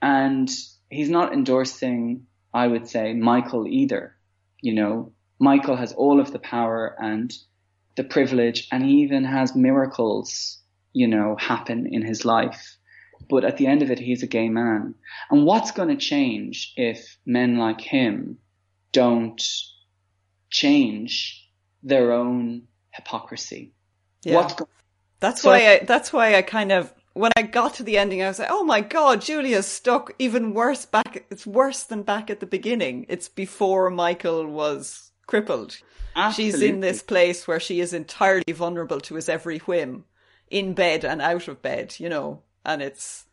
[0.00, 0.50] And
[0.90, 4.16] he's not endorsing, I would say, Michael either.
[4.62, 7.32] You know, Michael has all of the power and
[7.96, 10.58] the privilege and he even has miracles
[10.96, 12.75] you know, happen in his life.
[13.28, 14.94] But at the end of it, he's a gay man.
[15.30, 18.38] And what's going to change if men like him
[18.92, 19.42] don't
[20.50, 21.48] change
[21.82, 23.72] their own hypocrisy?
[24.22, 24.36] Yeah.
[24.36, 24.54] What's
[25.20, 28.22] that's so why I, that's why I kind of when I got to the ending,
[28.22, 31.24] I was like, "Oh my god, Julia's stuck even worse back.
[31.30, 33.06] It's worse than back at the beginning.
[33.08, 35.78] It's before Michael was crippled.
[36.14, 36.52] Absolutely.
[36.52, 40.04] She's in this place where she is entirely vulnerable to his every whim,
[40.50, 43.24] in bed and out of bed, you know, and it's,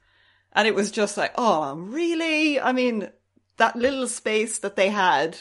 [0.53, 2.59] and it was just like, oh, really?
[2.59, 3.09] I mean,
[3.57, 5.37] that little space that they had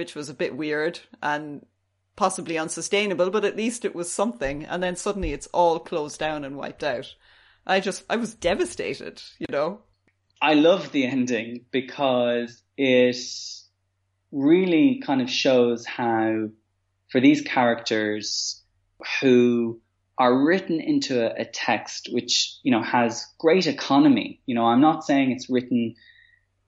[0.00, 1.66] which was a bit weird and
[2.16, 4.64] possibly unsustainable, but at least it was something.
[4.64, 7.14] And then suddenly it's all closed down and wiped out.
[7.66, 9.80] I just, I was devastated, you know?
[10.40, 13.18] I love the ending because it
[14.32, 16.48] really kind of shows how
[17.10, 18.62] for these characters
[19.20, 19.82] who
[20.20, 24.42] are written into a, a, text which, you know, has great economy.
[24.44, 25.94] You know, I'm not saying it's written,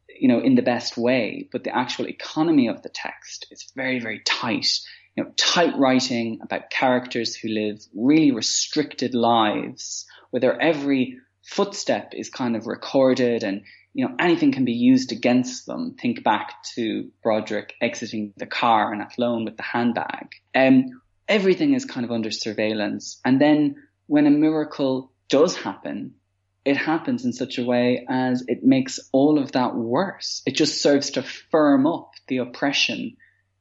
[0.08, 4.00] you know, in the best way, but the actual economy of the text is very,
[4.00, 4.68] very tight.
[5.14, 12.14] You know, tight writing about characters who live really restricted lives where their every footstep
[12.14, 15.96] is kind of recorded and you know, anything can be used against them.
[16.00, 20.30] Think back to Broderick exiting the car in Athlone with the handbag.
[20.54, 21.01] Um,
[21.32, 23.18] everything is kind of under surveillance.
[23.24, 23.76] And then
[24.06, 26.14] when a miracle does happen,
[26.64, 30.42] it happens in such a way as it makes all of that worse.
[30.44, 33.16] It just serves to firm up the oppression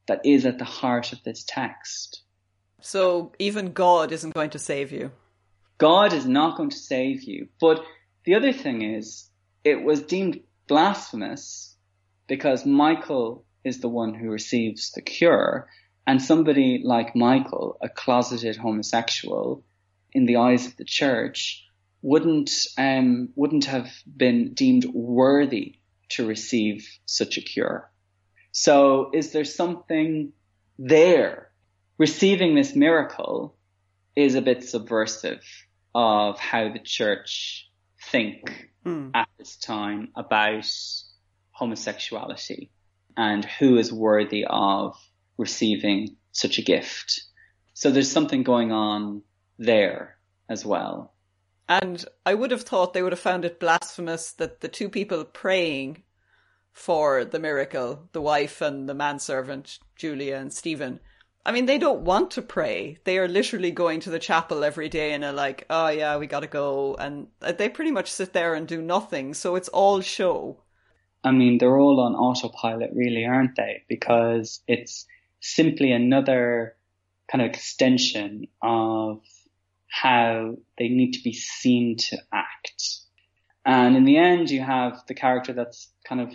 [0.07, 2.21] that is at the heart of this text.
[2.81, 5.11] So even God isn't going to save you.
[5.77, 7.47] God is not going to save you.
[7.59, 7.83] But
[8.25, 9.29] the other thing is,
[9.63, 11.75] it was deemed blasphemous
[12.27, 15.69] because Michael is the one who receives the cure.
[16.07, 19.63] And somebody like Michael, a closeted homosexual,
[20.13, 21.65] in the eyes of the church,
[22.01, 25.75] wouldn't um, wouldn't have been deemed worthy
[26.09, 27.89] to receive such a cure.
[28.51, 30.33] So, is there something
[30.77, 31.51] there?
[31.97, 33.55] Receiving this miracle
[34.15, 35.43] is a bit subversive
[35.93, 37.69] of how the church
[38.09, 39.11] think mm.
[39.13, 40.69] at this time about
[41.51, 42.71] homosexuality
[43.15, 44.97] and who is worthy of
[45.41, 47.23] receiving such a gift.
[47.73, 49.23] So there's something going on
[49.57, 50.17] there
[50.47, 51.13] as well.
[51.67, 55.23] And I would have thought they would have found it blasphemous that the two people
[55.25, 56.03] praying
[56.71, 60.99] for the miracle, the wife and the manservant, Julia and Stephen,
[61.45, 62.99] I mean, they don't want to pray.
[63.03, 66.27] They are literally going to the chapel every day and are like, oh yeah, we
[66.27, 66.95] gotta go.
[66.95, 69.33] And they pretty much sit there and do nothing.
[69.33, 70.61] So it's all show.
[71.23, 73.83] I mean, they're all on autopilot, really, aren't they?
[73.87, 75.05] Because it's
[75.41, 76.75] simply another
[77.31, 79.21] kind of extension of
[79.89, 82.99] how they need to be seen to act.
[83.65, 86.33] And in the end, you have the character that's kind of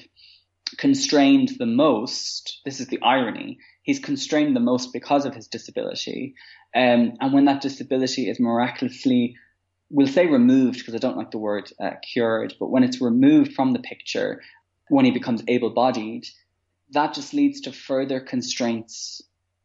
[0.76, 2.60] constrained the most.
[2.64, 6.34] This is the irony he's constrained the most because of his disability.
[6.74, 9.36] Um, and when that disability is miraculously,
[9.88, 13.54] we'll say removed because I don't like the word uh, cured, but when it's removed
[13.54, 14.42] from the picture,
[14.88, 16.26] when he becomes able-bodied,
[16.90, 19.22] that just leads to further constraints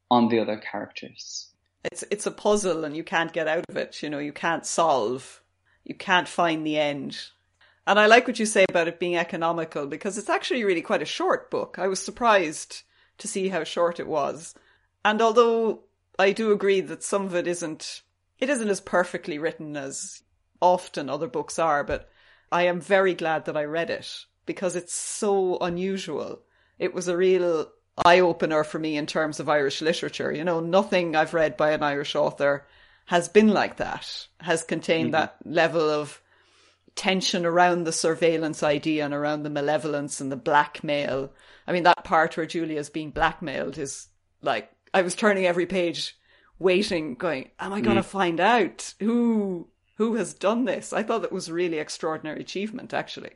[0.10, 1.48] on the other characters.
[1.84, 4.04] It's it's a puzzle and you can't get out of it.
[4.04, 5.42] You know, you can't solve.
[5.84, 7.18] You can't find the end.
[7.88, 11.02] And I like what you say about it being economical because it's actually really quite
[11.02, 11.78] a short book.
[11.80, 12.84] I was surprised
[13.18, 14.54] to see how short it was.
[15.04, 15.84] And although
[16.20, 18.04] I do agree that some of it isn't,
[18.38, 20.22] it isn't as perfectly written as
[20.62, 22.10] often other books are, but
[22.52, 26.44] I am very glad that I read it because it's so unusual.
[26.82, 27.72] It was a real
[28.04, 30.32] eye opener for me in terms of Irish literature.
[30.32, 32.66] You know, nothing I've read by an Irish author
[33.06, 35.22] has been like that, has contained mm-hmm.
[35.22, 36.22] that level of
[36.96, 41.32] tension around the surveillance idea and around the malevolence and the blackmail
[41.68, 44.08] I mean, that part where Julia's being blackmailed is
[44.42, 46.18] like, I was turning every page
[46.60, 48.06] waiting, going, am I going to mm.
[48.06, 50.94] find out who, who has done this?
[50.94, 53.32] I thought that was a really extraordinary achievement, actually.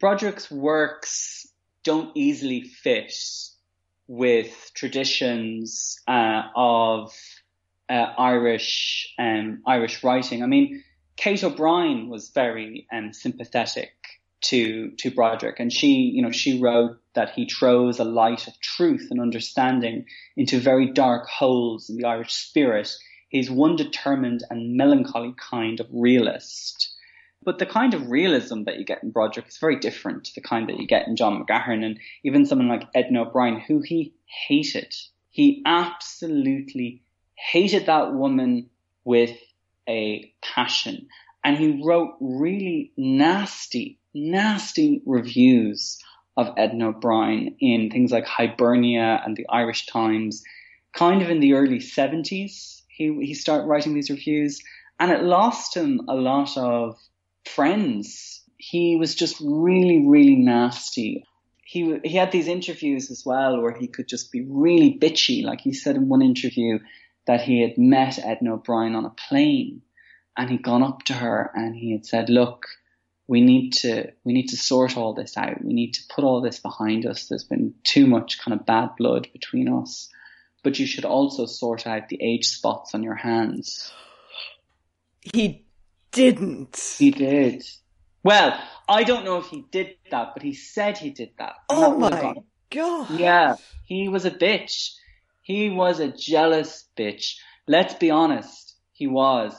[0.00, 1.46] Broderick's works
[1.86, 3.14] don't easily fit
[4.08, 7.14] with traditions uh, of
[7.88, 10.42] uh, Irish um, Irish writing.
[10.42, 10.82] I mean,
[11.16, 13.92] Kate O'Brien was very um, sympathetic
[14.42, 18.60] to to Broderick, and she, you know, she wrote that he throws a light of
[18.60, 20.06] truth and understanding
[20.36, 22.92] into very dark holes in the Irish spirit.
[23.28, 26.95] He's one determined and melancholy kind of realist.
[27.46, 30.40] But the kind of realism that you get in Broderick is very different to the
[30.40, 34.12] kind that you get in John McGahern and even someone like Edna O'Brien, who he
[34.48, 34.92] hated.
[35.30, 37.02] He absolutely
[37.36, 38.68] hated that woman
[39.04, 39.38] with
[39.88, 41.06] a passion.
[41.44, 46.02] And he wrote really nasty, nasty reviews
[46.36, 50.42] of Edna O'Brien in things like Hibernia and the Irish Times,
[50.92, 52.82] kind of in the early 70s.
[52.88, 54.60] He, he started writing these reviews
[54.98, 56.98] and it lost him a lot of
[57.46, 58.42] friends.
[58.58, 61.24] He was just really, really nasty.
[61.64, 65.44] He, he had these interviews as well where he could just be really bitchy.
[65.44, 66.78] Like he said in one interview
[67.26, 69.82] that he had met Edna O'Brien on a plane
[70.36, 72.66] and he'd gone up to her and he had said, look,
[73.28, 75.64] we need to we need to sort all this out.
[75.64, 77.26] We need to put all this behind us.
[77.26, 80.08] There's been too much kind of bad blood between us.
[80.62, 83.92] But you should also sort out the age spots on your hands.
[85.34, 85.65] He
[86.12, 86.96] didn't.
[86.98, 87.64] He did.
[88.22, 91.54] Well, I don't know if he did that, but he said he did that.
[91.68, 92.34] Oh that my
[92.70, 93.10] god.
[93.10, 94.92] Yeah, he was a bitch.
[95.42, 97.36] He was a jealous bitch.
[97.68, 99.54] Let's be honest, he was.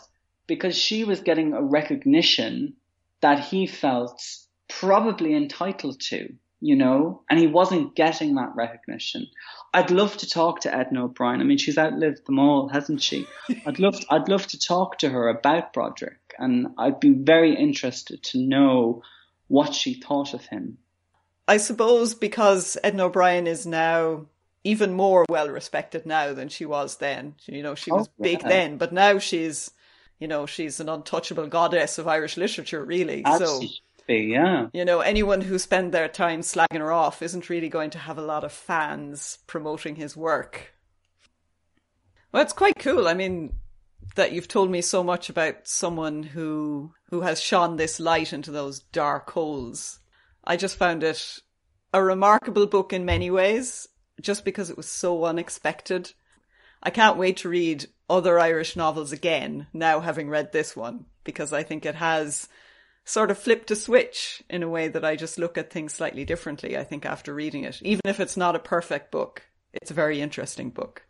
[0.48, 2.74] Because she was getting a recognition
[3.22, 4.22] that he felt
[4.68, 9.28] probably entitled to, you know, and he wasn't getting that recognition.
[9.74, 11.42] I'd love to talk to Edna O'Brien.
[11.42, 13.28] I mean, she's outlived them all, hasn't she?
[13.66, 17.56] I'd love, to, I'd love to talk to her about Broderick, and I'd be very
[17.56, 19.04] interested to know
[19.48, 20.78] what she thought of him.
[21.48, 24.26] I suppose because Edna O'Brien is now
[24.64, 27.36] even more well respected now than she was then.
[27.46, 29.72] You know, she was Oh, big then, but now she's,
[30.20, 33.24] you know, she's an untouchable goddess of Irish literature, really.
[33.24, 34.68] So, Absolutely, yeah.
[34.74, 38.18] you know, anyone who spend their time slagging her off isn't really going to have
[38.18, 40.74] a lot of fans promoting his work.
[42.34, 43.08] Well, it's quite cool.
[43.08, 43.54] I mean,
[44.16, 48.52] that you've told me so much about someone who who has shone this light into
[48.52, 50.00] those dark holes.
[50.44, 51.40] I just found it
[51.94, 53.88] a remarkable book in many ways,
[54.22, 56.14] just because it was so unexpected.
[56.84, 61.54] I can't wait to read other Irish novels again, now having read this one, because
[61.54, 62.48] I think it has
[63.04, 66.26] sort of flipped a switch in a way that I just look at things slightly
[66.26, 67.82] differently, I think, after reading it.
[67.82, 69.44] Even if it's not a perfect book,
[69.74, 71.07] it's a very interesting book.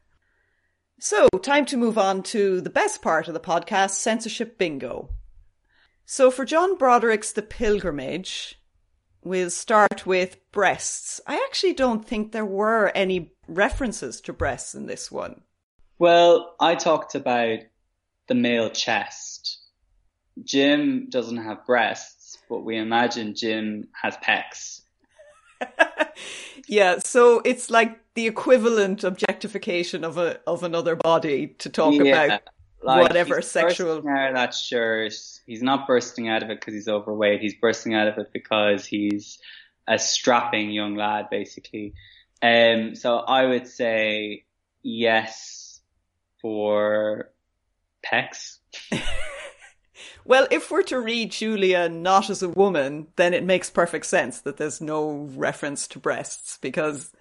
[1.00, 5.10] So, time to move on to the best part of the podcast censorship bingo.
[6.08, 8.60] So, for John Broderick's The Pilgrimage,
[9.24, 11.22] we'll start with breasts.
[11.28, 15.42] I actually don't think there were any references to breasts in this one.
[16.00, 17.60] Well, I talked about
[18.28, 19.60] the male chest.
[20.44, 24.82] Jim doesn't have breasts, but we imagine Jim has pecs.
[26.68, 32.42] Yeah, so it's like the equivalent objectification of a of another body to talk about
[32.82, 33.98] like, whatever sexual.
[34.10, 35.14] out of that shirt.
[35.46, 37.42] He's not bursting out of it because he's overweight.
[37.42, 39.38] He's bursting out of it because he's
[39.88, 41.94] a strapping young lad, basically.
[42.42, 44.46] Um, so I would say
[44.82, 45.80] yes
[46.42, 47.30] for
[48.04, 48.58] pecs.
[50.26, 54.42] Well, if we're to read Julia not as a woman, then it makes perfect sense
[54.42, 57.14] that there's no reference to breasts because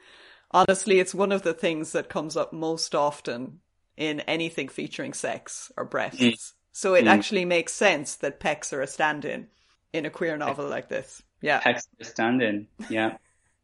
[0.51, 3.61] honestly, it's one of the things that comes up most often
[3.97, 6.55] in anything featuring sex or breasts.
[6.73, 9.49] So it actually makes sense that pecs are a stand-in
[9.95, 11.23] in a queer novel like this.
[11.41, 12.67] Yeah, Pecs are a stand-in.
[12.91, 13.17] Yeah.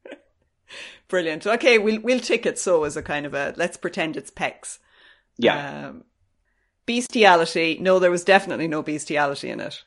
[1.08, 1.46] brilliant.
[1.46, 4.78] Okay, we'll we'll tick it so as a kind of a let's pretend it's pecs.
[5.36, 5.88] Yeah.
[5.88, 6.04] Um,
[6.86, 7.78] bestiality.
[7.80, 9.82] No, there was definitely no bestiality in it.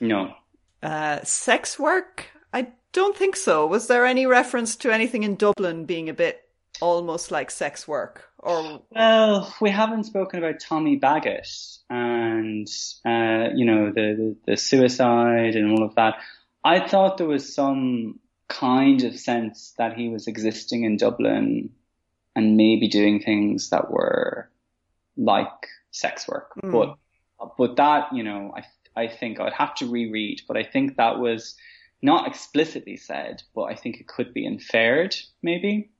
[0.00, 0.34] no.
[0.80, 2.26] Uh, sex work?
[2.52, 3.66] I don't think so.
[3.66, 6.42] Was there any reference to anything in Dublin being a bit
[6.80, 8.24] almost like sex work?
[8.38, 11.48] Or Well, we haven't spoken about Tommy Baggett
[11.90, 12.66] and,
[13.04, 16.16] uh, you know, the, the, the suicide and all of that.
[16.64, 21.70] I thought there was some kind of sense that he was existing in Dublin
[22.34, 24.48] and maybe doing things that were
[25.16, 26.52] like sex work.
[26.70, 26.96] But,
[27.58, 31.18] but that, you know, I, I think I'd have to reread, but I think that
[31.18, 31.56] was
[32.02, 35.90] not explicitly said, but I think it could be inferred, maybe.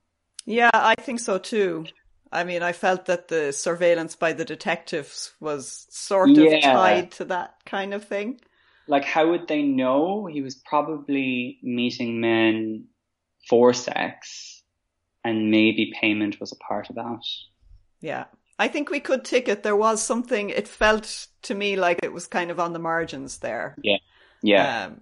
[0.46, 1.86] yeah, I think so too.
[2.30, 6.60] I mean, I felt that the surveillance by the detectives was sort of Yeah.
[6.72, 8.40] tied to that kind of thing.
[8.90, 12.86] like how would they know he was probably meeting men
[13.48, 14.62] for sex
[15.24, 17.20] and maybe payment was a part of that
[18.00, 18.24] Yeah.
[18.58, 19.62] I think we could tick it.
[19.62, 23.38] There was something, it felt to me like it was kind of on the margins
[23.38, 23.76] there.
[23.82, 23.98] yeah
[24.42, 25.00] yeah Um,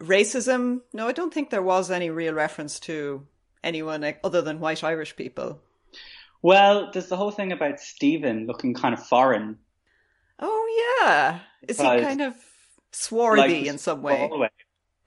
[0.00, 0.80] racism?
[0.92, 3.26] No, I don't think there was any real reference to
[3.62, 5.60] anyone other than white Irish people.
[6.42, 9.58] well there's the whole thing about Stephen looking kind of foreign
[10.38, 12.34] Oh yeah, is he kind of
[12.92, 14.28] swarthy like in some way?
[14.28, 14.50] Galway.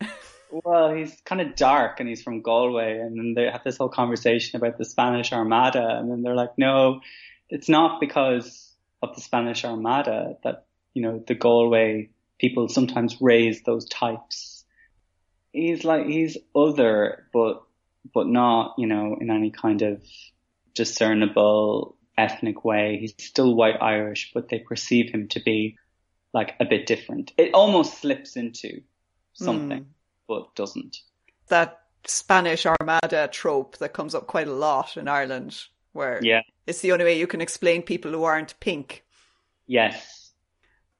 [0.52, 3.90] well he's kind of dark and he's from Galway and then they have this whole
[3.90, 7.00] conversation about the Spanish Armada and then they're like no
[7.50, 13.62] it's not because of the Spanish Armada that you know the Galway people sometimes raise
[13.64, 14.61] those types
[15.52, 17.64] he's like he's other but
[18.14, 20.02] but not you know in any kind of
[20.74, 25.78] discernible ethnic way he's still white irish but they perceive him to be
[26.34, 28.82] like a bit different it almost slips into
[29.34, 29.86] something
[30.28, 30.98] but doesn't
[31.48, 36.82] That Spanish Armada trope that comes up quite a lot in Ireland, where yeah it's
[36.82, 39.04] the only way you can explain people who aren't pink.
[39.68, 40.32] yes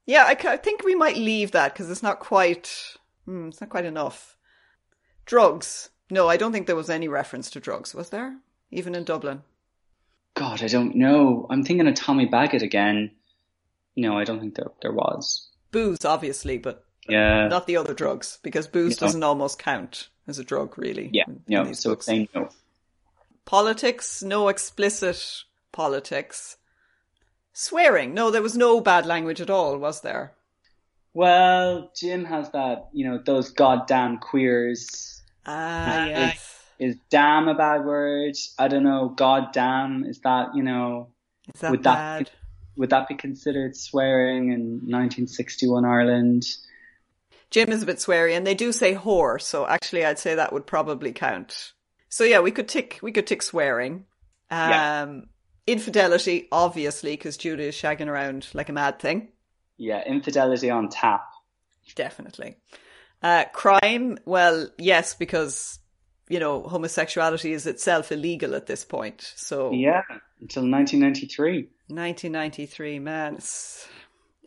[0.06, 2.96] Yeah, I, I think we might leave that because it's not quite.
[3.24, 4.36] Hmm, it's not quite enough.
[5.26, 5.90] Drugs.
[6.10, 8.36] No, I don't think there was any reference to drugs, was there?
[8.70, 9.42] Even in Dublin.
[10.34, 11.46] God, I don't know.
[11.50, 13.10] I'm thinking of Tommy Baggett again.
[13.96, 15.48] No, I don't think there there was.
[15.70, 17.48] Booze, obviously, but Yeah.
[17.48, 19.06] not the other drugs because booze No.
[19.06, 21.10] doesn't almost count as a drug, really.
[21.12, 21.24] yeah.
[21.26, 21.64] in- in No.
[21.64, 22.06] these So books.
[22.06, 22.48] saying no.
[23.44, 26.56] Politics, no explicit politics.
[27.52, 30.34] Swearing, no, there was no bad language at all, was there?
[31.14, 32.88] Well, Jim has that.
[32.92, 35.22] You know, those goddamn queers.
[35.46, 36.58] Ah, Uh, yes.
[36.78, 38.34] Is damn a bad word?
[38.58, 39.10] I don't know.
[39.10, 40.04] Goddamn.
[40.04, 41.08] Is that you know?
[41.54, 42.26] Is that would bad?
[42.26, 42.30] that
[42.76, 46.46] would that be considered swearing in 1961 Ireland?
[47.50, 50.52] Jim is a bit sweary, and they do say whore, so actually I'd say that
[50.54, 51.72] would probably count.
[52.08, 54.06] So yeah, we could tick we could tick swearing.
[54.50, 55.20] Um Yeah.
[55.66, 59.28] infidelity, obviously, because Julia is shagging around like a mad thing.
[59.82, 61.24] Yeah, infidelity on tap.
[61.96, 62.56] Definitely.
[63.20, 65.80] Uh crime, well, yes, because
[66.28, 69.32] you know, homosexuality is itself illegal at this point.
[69.36, 70.02] So Yeah,
[70.40, 71.68] until 1993.
[71.88, 73.34] 1993, man.
[73.34, 73.88] It's...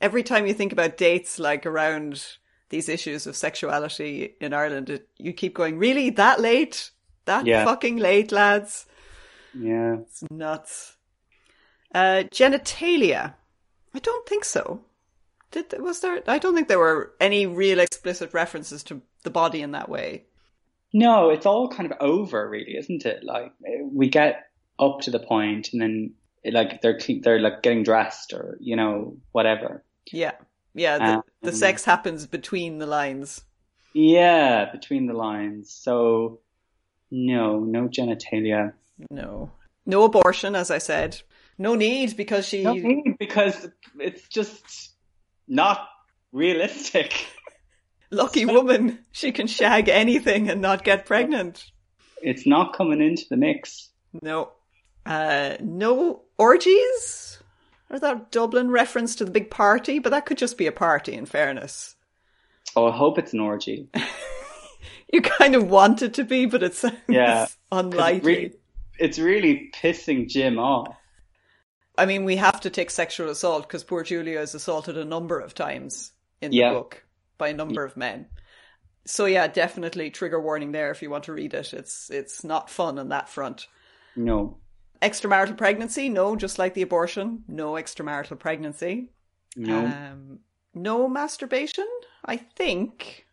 [0.02, 2.26] Every time you think about dates like around
[2.70, 6.10] these issues of sexuality in Ireland, it, you keep going, really?
[6.12, 6.92] That late?
[7.26, 7.66] That Yeah.
[7.66, 8.86] fucking late, lads?
[9.54, 9.98] Yeah.
[10.02, 10.96] It's nuts.
[11.94, 13.36] Uh, genitalia.
[13.94, 14.82] I don't think so.
[15.52, 16.22] Did was there?
[16.28, 20.26] I don't think there were any real explicit references to the body in that way.
[20.94, 23.24] No, it's all kind of over, really, isn't it?
[23.24, 24.46] Like we get
[24.80, 26.14] up to the point, and then
[26.46, 29.84] like they're they're like getting dressed, or you know whatever.
[30.12, 30.34] Yeah,
[30.74, 30.98] yeah.
[30.98, 33.44] The, the Um, sex happens between the lines.
[33.94, 35.72] Yeah, between the lines.
[35.72, 36.40] So
[37.12, 38.74] no, no genitalia.
[39.10, 39.52] No,
[39.86, 41.22] no abortion, as I said.
[41.58, 42.64] No need because she.
[42.64, 43.70] No need, because
[44.00, 44.95] it's just
[45.48, 45.88] not
[46.32, 47.28] realistic.
[48.12, 51.66] Lucky woman, she can shag anything and not get pregnant.
[52.22, 53.90] It's not coming into the mix.
[54.22, 54.52] No.
[55.06, 57.40] Uh, no orgies?
[57.90, 60.00] Or that Dublin reference to the big party?
[60.00, 61.96] But that could just be a party, in fairness.
[62.76, 63.88] Oh, I hope it's an orgy.
[65.14, 67.46] You kind of want it to be, but it sounds Yeah.
[67.72, 68.20] unlikely.
[68.36, 68.54] really-
[68.98, 70.96] it's really pissing Jim off.
[71.98, 75.40] I mean, we have to take sexual assault because poor Julia is assaulted a number
[75.40, 76.70] of times in Yeah.
[76.70, 77.04] the book
[77.38, 78.28] by a number of men.
[79.06, 81.74] So yeah, definitely trigger warning there if you want to read it.
[81.74, 83.68] It's it's not fun on that front.
[84.16, 84.58] No,
[85.02, 86.10] Extramarital pregnancy?
[86.10, 87.44] No, just like the abortion.
[87.48, 89.12] No extramarital pregnancy.
[89.56, 89.86] no.
[89.86, 90.40] Um,
[90.74, 91.88] no masturbation?
[92.26, 93.26] I think.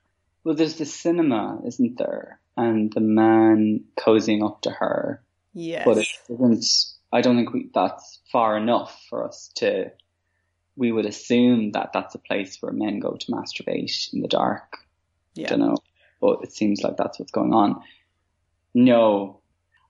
[0.44, 2.38] Well, there's the cinema, isn't there?
[2.56, 5.22] And the man cozying up to her.
[5.54, 5.84] Yes.
[5.84, 9.92] But it isn't, I don't think we, that's far enough for us to,
[10.76, 14.78] we would assume that that's a place where men go to masturbate in the dark.
[15.34, 15.46] yeah.
[15.46, 15.76] I don't know.
[16.20, 17.82] But it seems like that's what's going on.
[18.74, 19.40] No.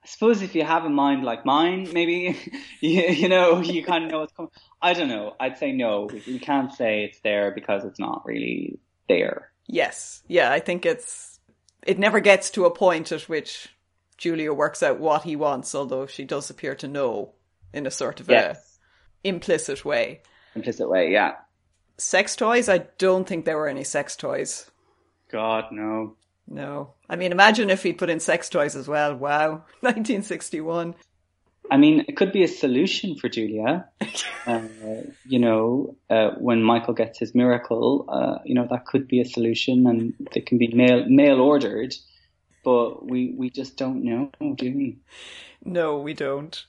[0.03, 2.37] I suppose if you have a mind like mine, maybe,
[2.81, 4.51] you, you know, you kind of know what's coming.
[4.81, 5.35] I don't know.
[5.39, 6.09] I'd say no.
[6.11, 9.51] We, we can't say it's there because it's not really there.
[9.67, 10.23] Yes.
[10.27, 11.39] Yeah, I think it's
[11.85, 13.69] it never gets to a point at which
[14.17, 17.33] Julia works out what he wants, although she does appear to know
[17.73, 18.79] in a sort of Yes.
[19.23, 20.21] a implicit way.
[20.55, 21.35] Implicit way, yeah.
[21.97, 22.69] Sex toys?
[22.69, 24.69] I don't think there were any sex toys.
[25.31, 26.15] God, no.
[26.47, 26.93] No.
[27.09, 29.15] I mean, imagine if he'd put in sex toys as well.
[29.15, 29.49] Wow.
[29.81, 30.95] 1961.
[31.71, 33.87] I mean, it could be a solution for Julia.
[34.45, 34.61] uh,
[35.25, 39.25] you know, uh, when Michael gets his miracle, uh, you know, that could be a
[39.25, 41.95] solution and they can be mail, mail ordered.
[42.63, 44.97] But we, we just don't know, do we?
[45.65, 46.65] No, we don't.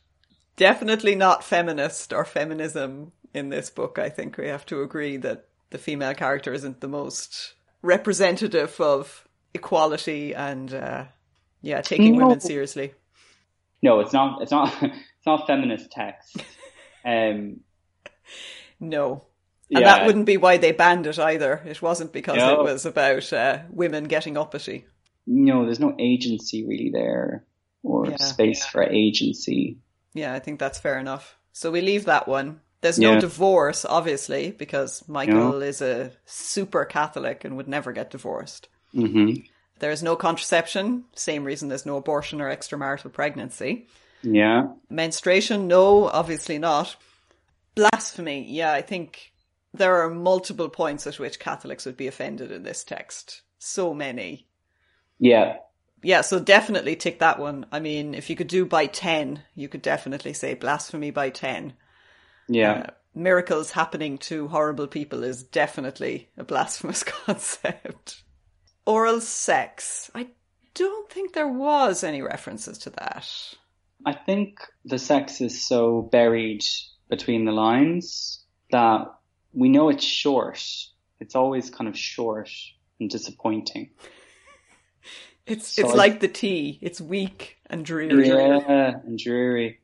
[0.56, 3.98] Definitely not feminist or feminism in this book.
[3.98, 9.26] I think we have to agree that the female character isn't the most representative of
[9.52, 11.04] equality and, uh,
[11.62, 12.26] yeah, taking No.
[12.26, 12.94] women seriously.
[13.82, 14.42] No, it's not.
[14.42, 14.72] It's not.
[14.82, 16.36] It's not feminist text.
[17.06, 17.60] Um,
[18.80, 19.24] No.
[19.70, 19.94] And Yeah.
[19.94, 21.62] that wouldn't be why they banned it either.
[21.66, 22.60] It wasn't because No.
[22.60, 24.86] it was about uh, women getting uppity.
[25.26, 27.44] No, there's no agency really there,
[27.82, 28.16] or Yeah.
[28.16, 29.78] space for agency.
[30.14, 31.38] Yeah, I think that's fair enough.
[31.52, 32.60] So we leave that one.
[32.80, 33.20] There's no Yeah.
[33.20, 38.68] divorce, obviously, because Michael is a super Catholic and would never get divorced.
[38.92, 39.32] hmm
[39.80, 43.88] There is no contraception, same reason there's no abortion or extramarital pregnancy.
[44.22, 44.68] Yeah.
[44.88, 46.96] Menstruation, no, obviously not.
[47.74, 49.32] Blasphemy, yeah, I think
[49.72, 53.42] there are multiple points at which Catholics would be offended in this text.
[53.58, 54.46] So many.
[55.18, 55.58] Yeah.
[56.02, 57.66] Yeah, so definitely tick that one.
[57.72, 61.72] I mean, if you could do by 10, you could definitely say blasphemy by 10.
[62.48, 62.72] Yeah.
[62.72, 68.22] Uh, miracles happening to horrible people is definitely a blasphemous concept.
[68.84, 70.10] Oral sex.
[70.14, 70.28] I
[70.74, 73.26] don't think there was any references to that.
[74.04, 76.64] I think the sex is so buried
[77.08, 79.06] between the lines that
[79.52, 80.62] we know it's short.
[81.20, 82.50] It's always kind of short
[83.00, 83.90] and disappointing.
[85.46, 86.78] It's it's I- like the tea.
[86.80, 88.28] It's weak and dreary.
[88.28, 89.80] Yeah, and dreary.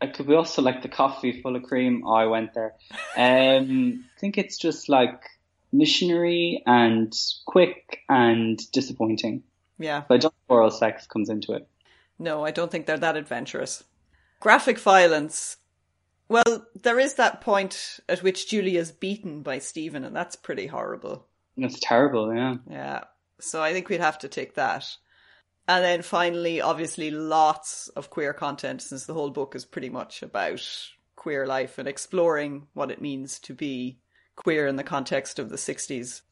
[0.00, 2.02] It could be also like the coffee full of cream.
[2.06, 2.74] Oh, I went there.
[3.16, 5.20] Um, I think it's just like
[5.72, 9.44] missionary and quick and disappointing.
[9.78, 10.02] Yeah.
[10.08, 11.68] But I don't think oral sex comes into it.
[12.18, 13.84] No, I don't think they're that adventurous.
[14.40, 15.56] Graphic violence.
[16.28, 21.26] Well, there is that point at which Julia's beaten by Stephen, and that's pretty horrible.
[21.56, 22.56] That's terrible, yeah.
[22.68, 23.04] Yeah.
[23.42, 24.96] So I think we'd have to take that.
[25.68, 30.22] And then finally, obviously, lots of queer content since the whole book is pretty much
[30.22, 30.66] about
[31.14, 33.98] queer life and exploring what it means to be
[34.34, 36.22] queer in the context of the 60s.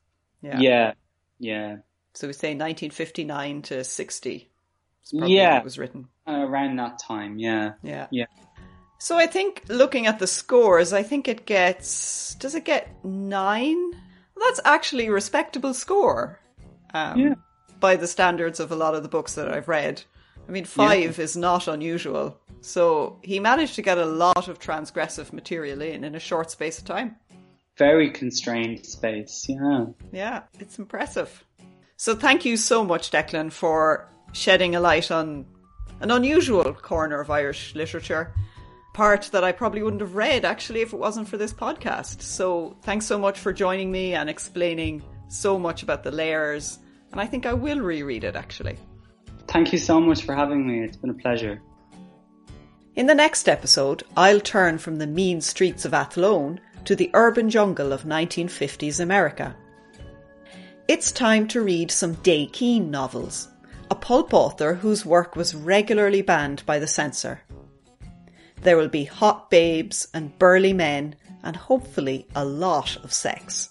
[0.43, 0.59] Yeah.
[0.59, 0.93] Yeah,
[1.39, 1.77] yeah.
[2.15, 4.51] So we say 1959 to 60.
[5.13, 5.59] Yeah.
[5.59, 6.09] it was written.
[6.27, 7.73] Uh, around that time, yeah.
[7.83, 8.09] Yeah.
[8.11, 8.27] Yeah.
[8.99, 12.35] So I think looking at the scores, I think it gets.
[12.35, 13.93] Does it get nine?
[14.37, 16.41] Well, that's actually a respectable score.
[16.95, 17.35] Um, Yeah.
[17.79, 20.03] By the standards of a lot of the books that I've read.
[20.49, 22.39] I mean, five is not unusual.
[22.61, 26.79] So he managed to get a lot of transgressive material in in a short space
[26.79, 27.17] of time.
[27.79, 29.87] Very constrained space, yeah.
[30.13, 31.45] Yeah, it's impressive.
[31.97, 35.47] So thank you so much, Declan, for shedding a light on
[36.01, 38.35] an unusual corner of Irish literature.
[38.93, 42.21] Part that I probably wouldn't have read actually if it wasn't for this podcast.
[42.23, 45.03] So thanks so much for joining me and explaining
[45.33, 46.79] so much about the layers.
[47.13, 48.79] And I think I will reread it actually.
[49.49, 50.85] Thank you so much for having me.
[50.85, 51.61] It's been a pleasure.
[52.97, 57.51] In the next episode, I'll turn from the mean streets of Athlone to the urban
[57.51, 59.57] jungle of 1950s America.
[60.89, 63.49] It's time to read some Day Keene novels,
[63.91, 67.43] a pulp author whose work was regularly banned by the censor.
[68.63, 73.71] There will be hot babes and burly men, and hopefully a lot of sex.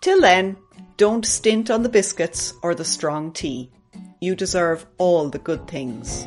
[0.00, 0.56] Till then,
[0.96, 3.70] don't stint on the biscuits or the strong tea.
[4.18, 6.26] You deserve all the good things.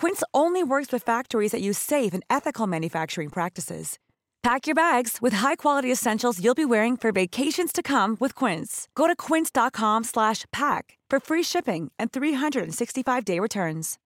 [0.00, 3.98] Quince only works with factories that use safe and ethical manufacturing practices.
[4.42, 8.88] Pack your bags with high-quality essentials you'll be wearing for vacations to come with Quince.
[8.94, 13.98] Go to quince.com/pack for free shipping and 365-day returns.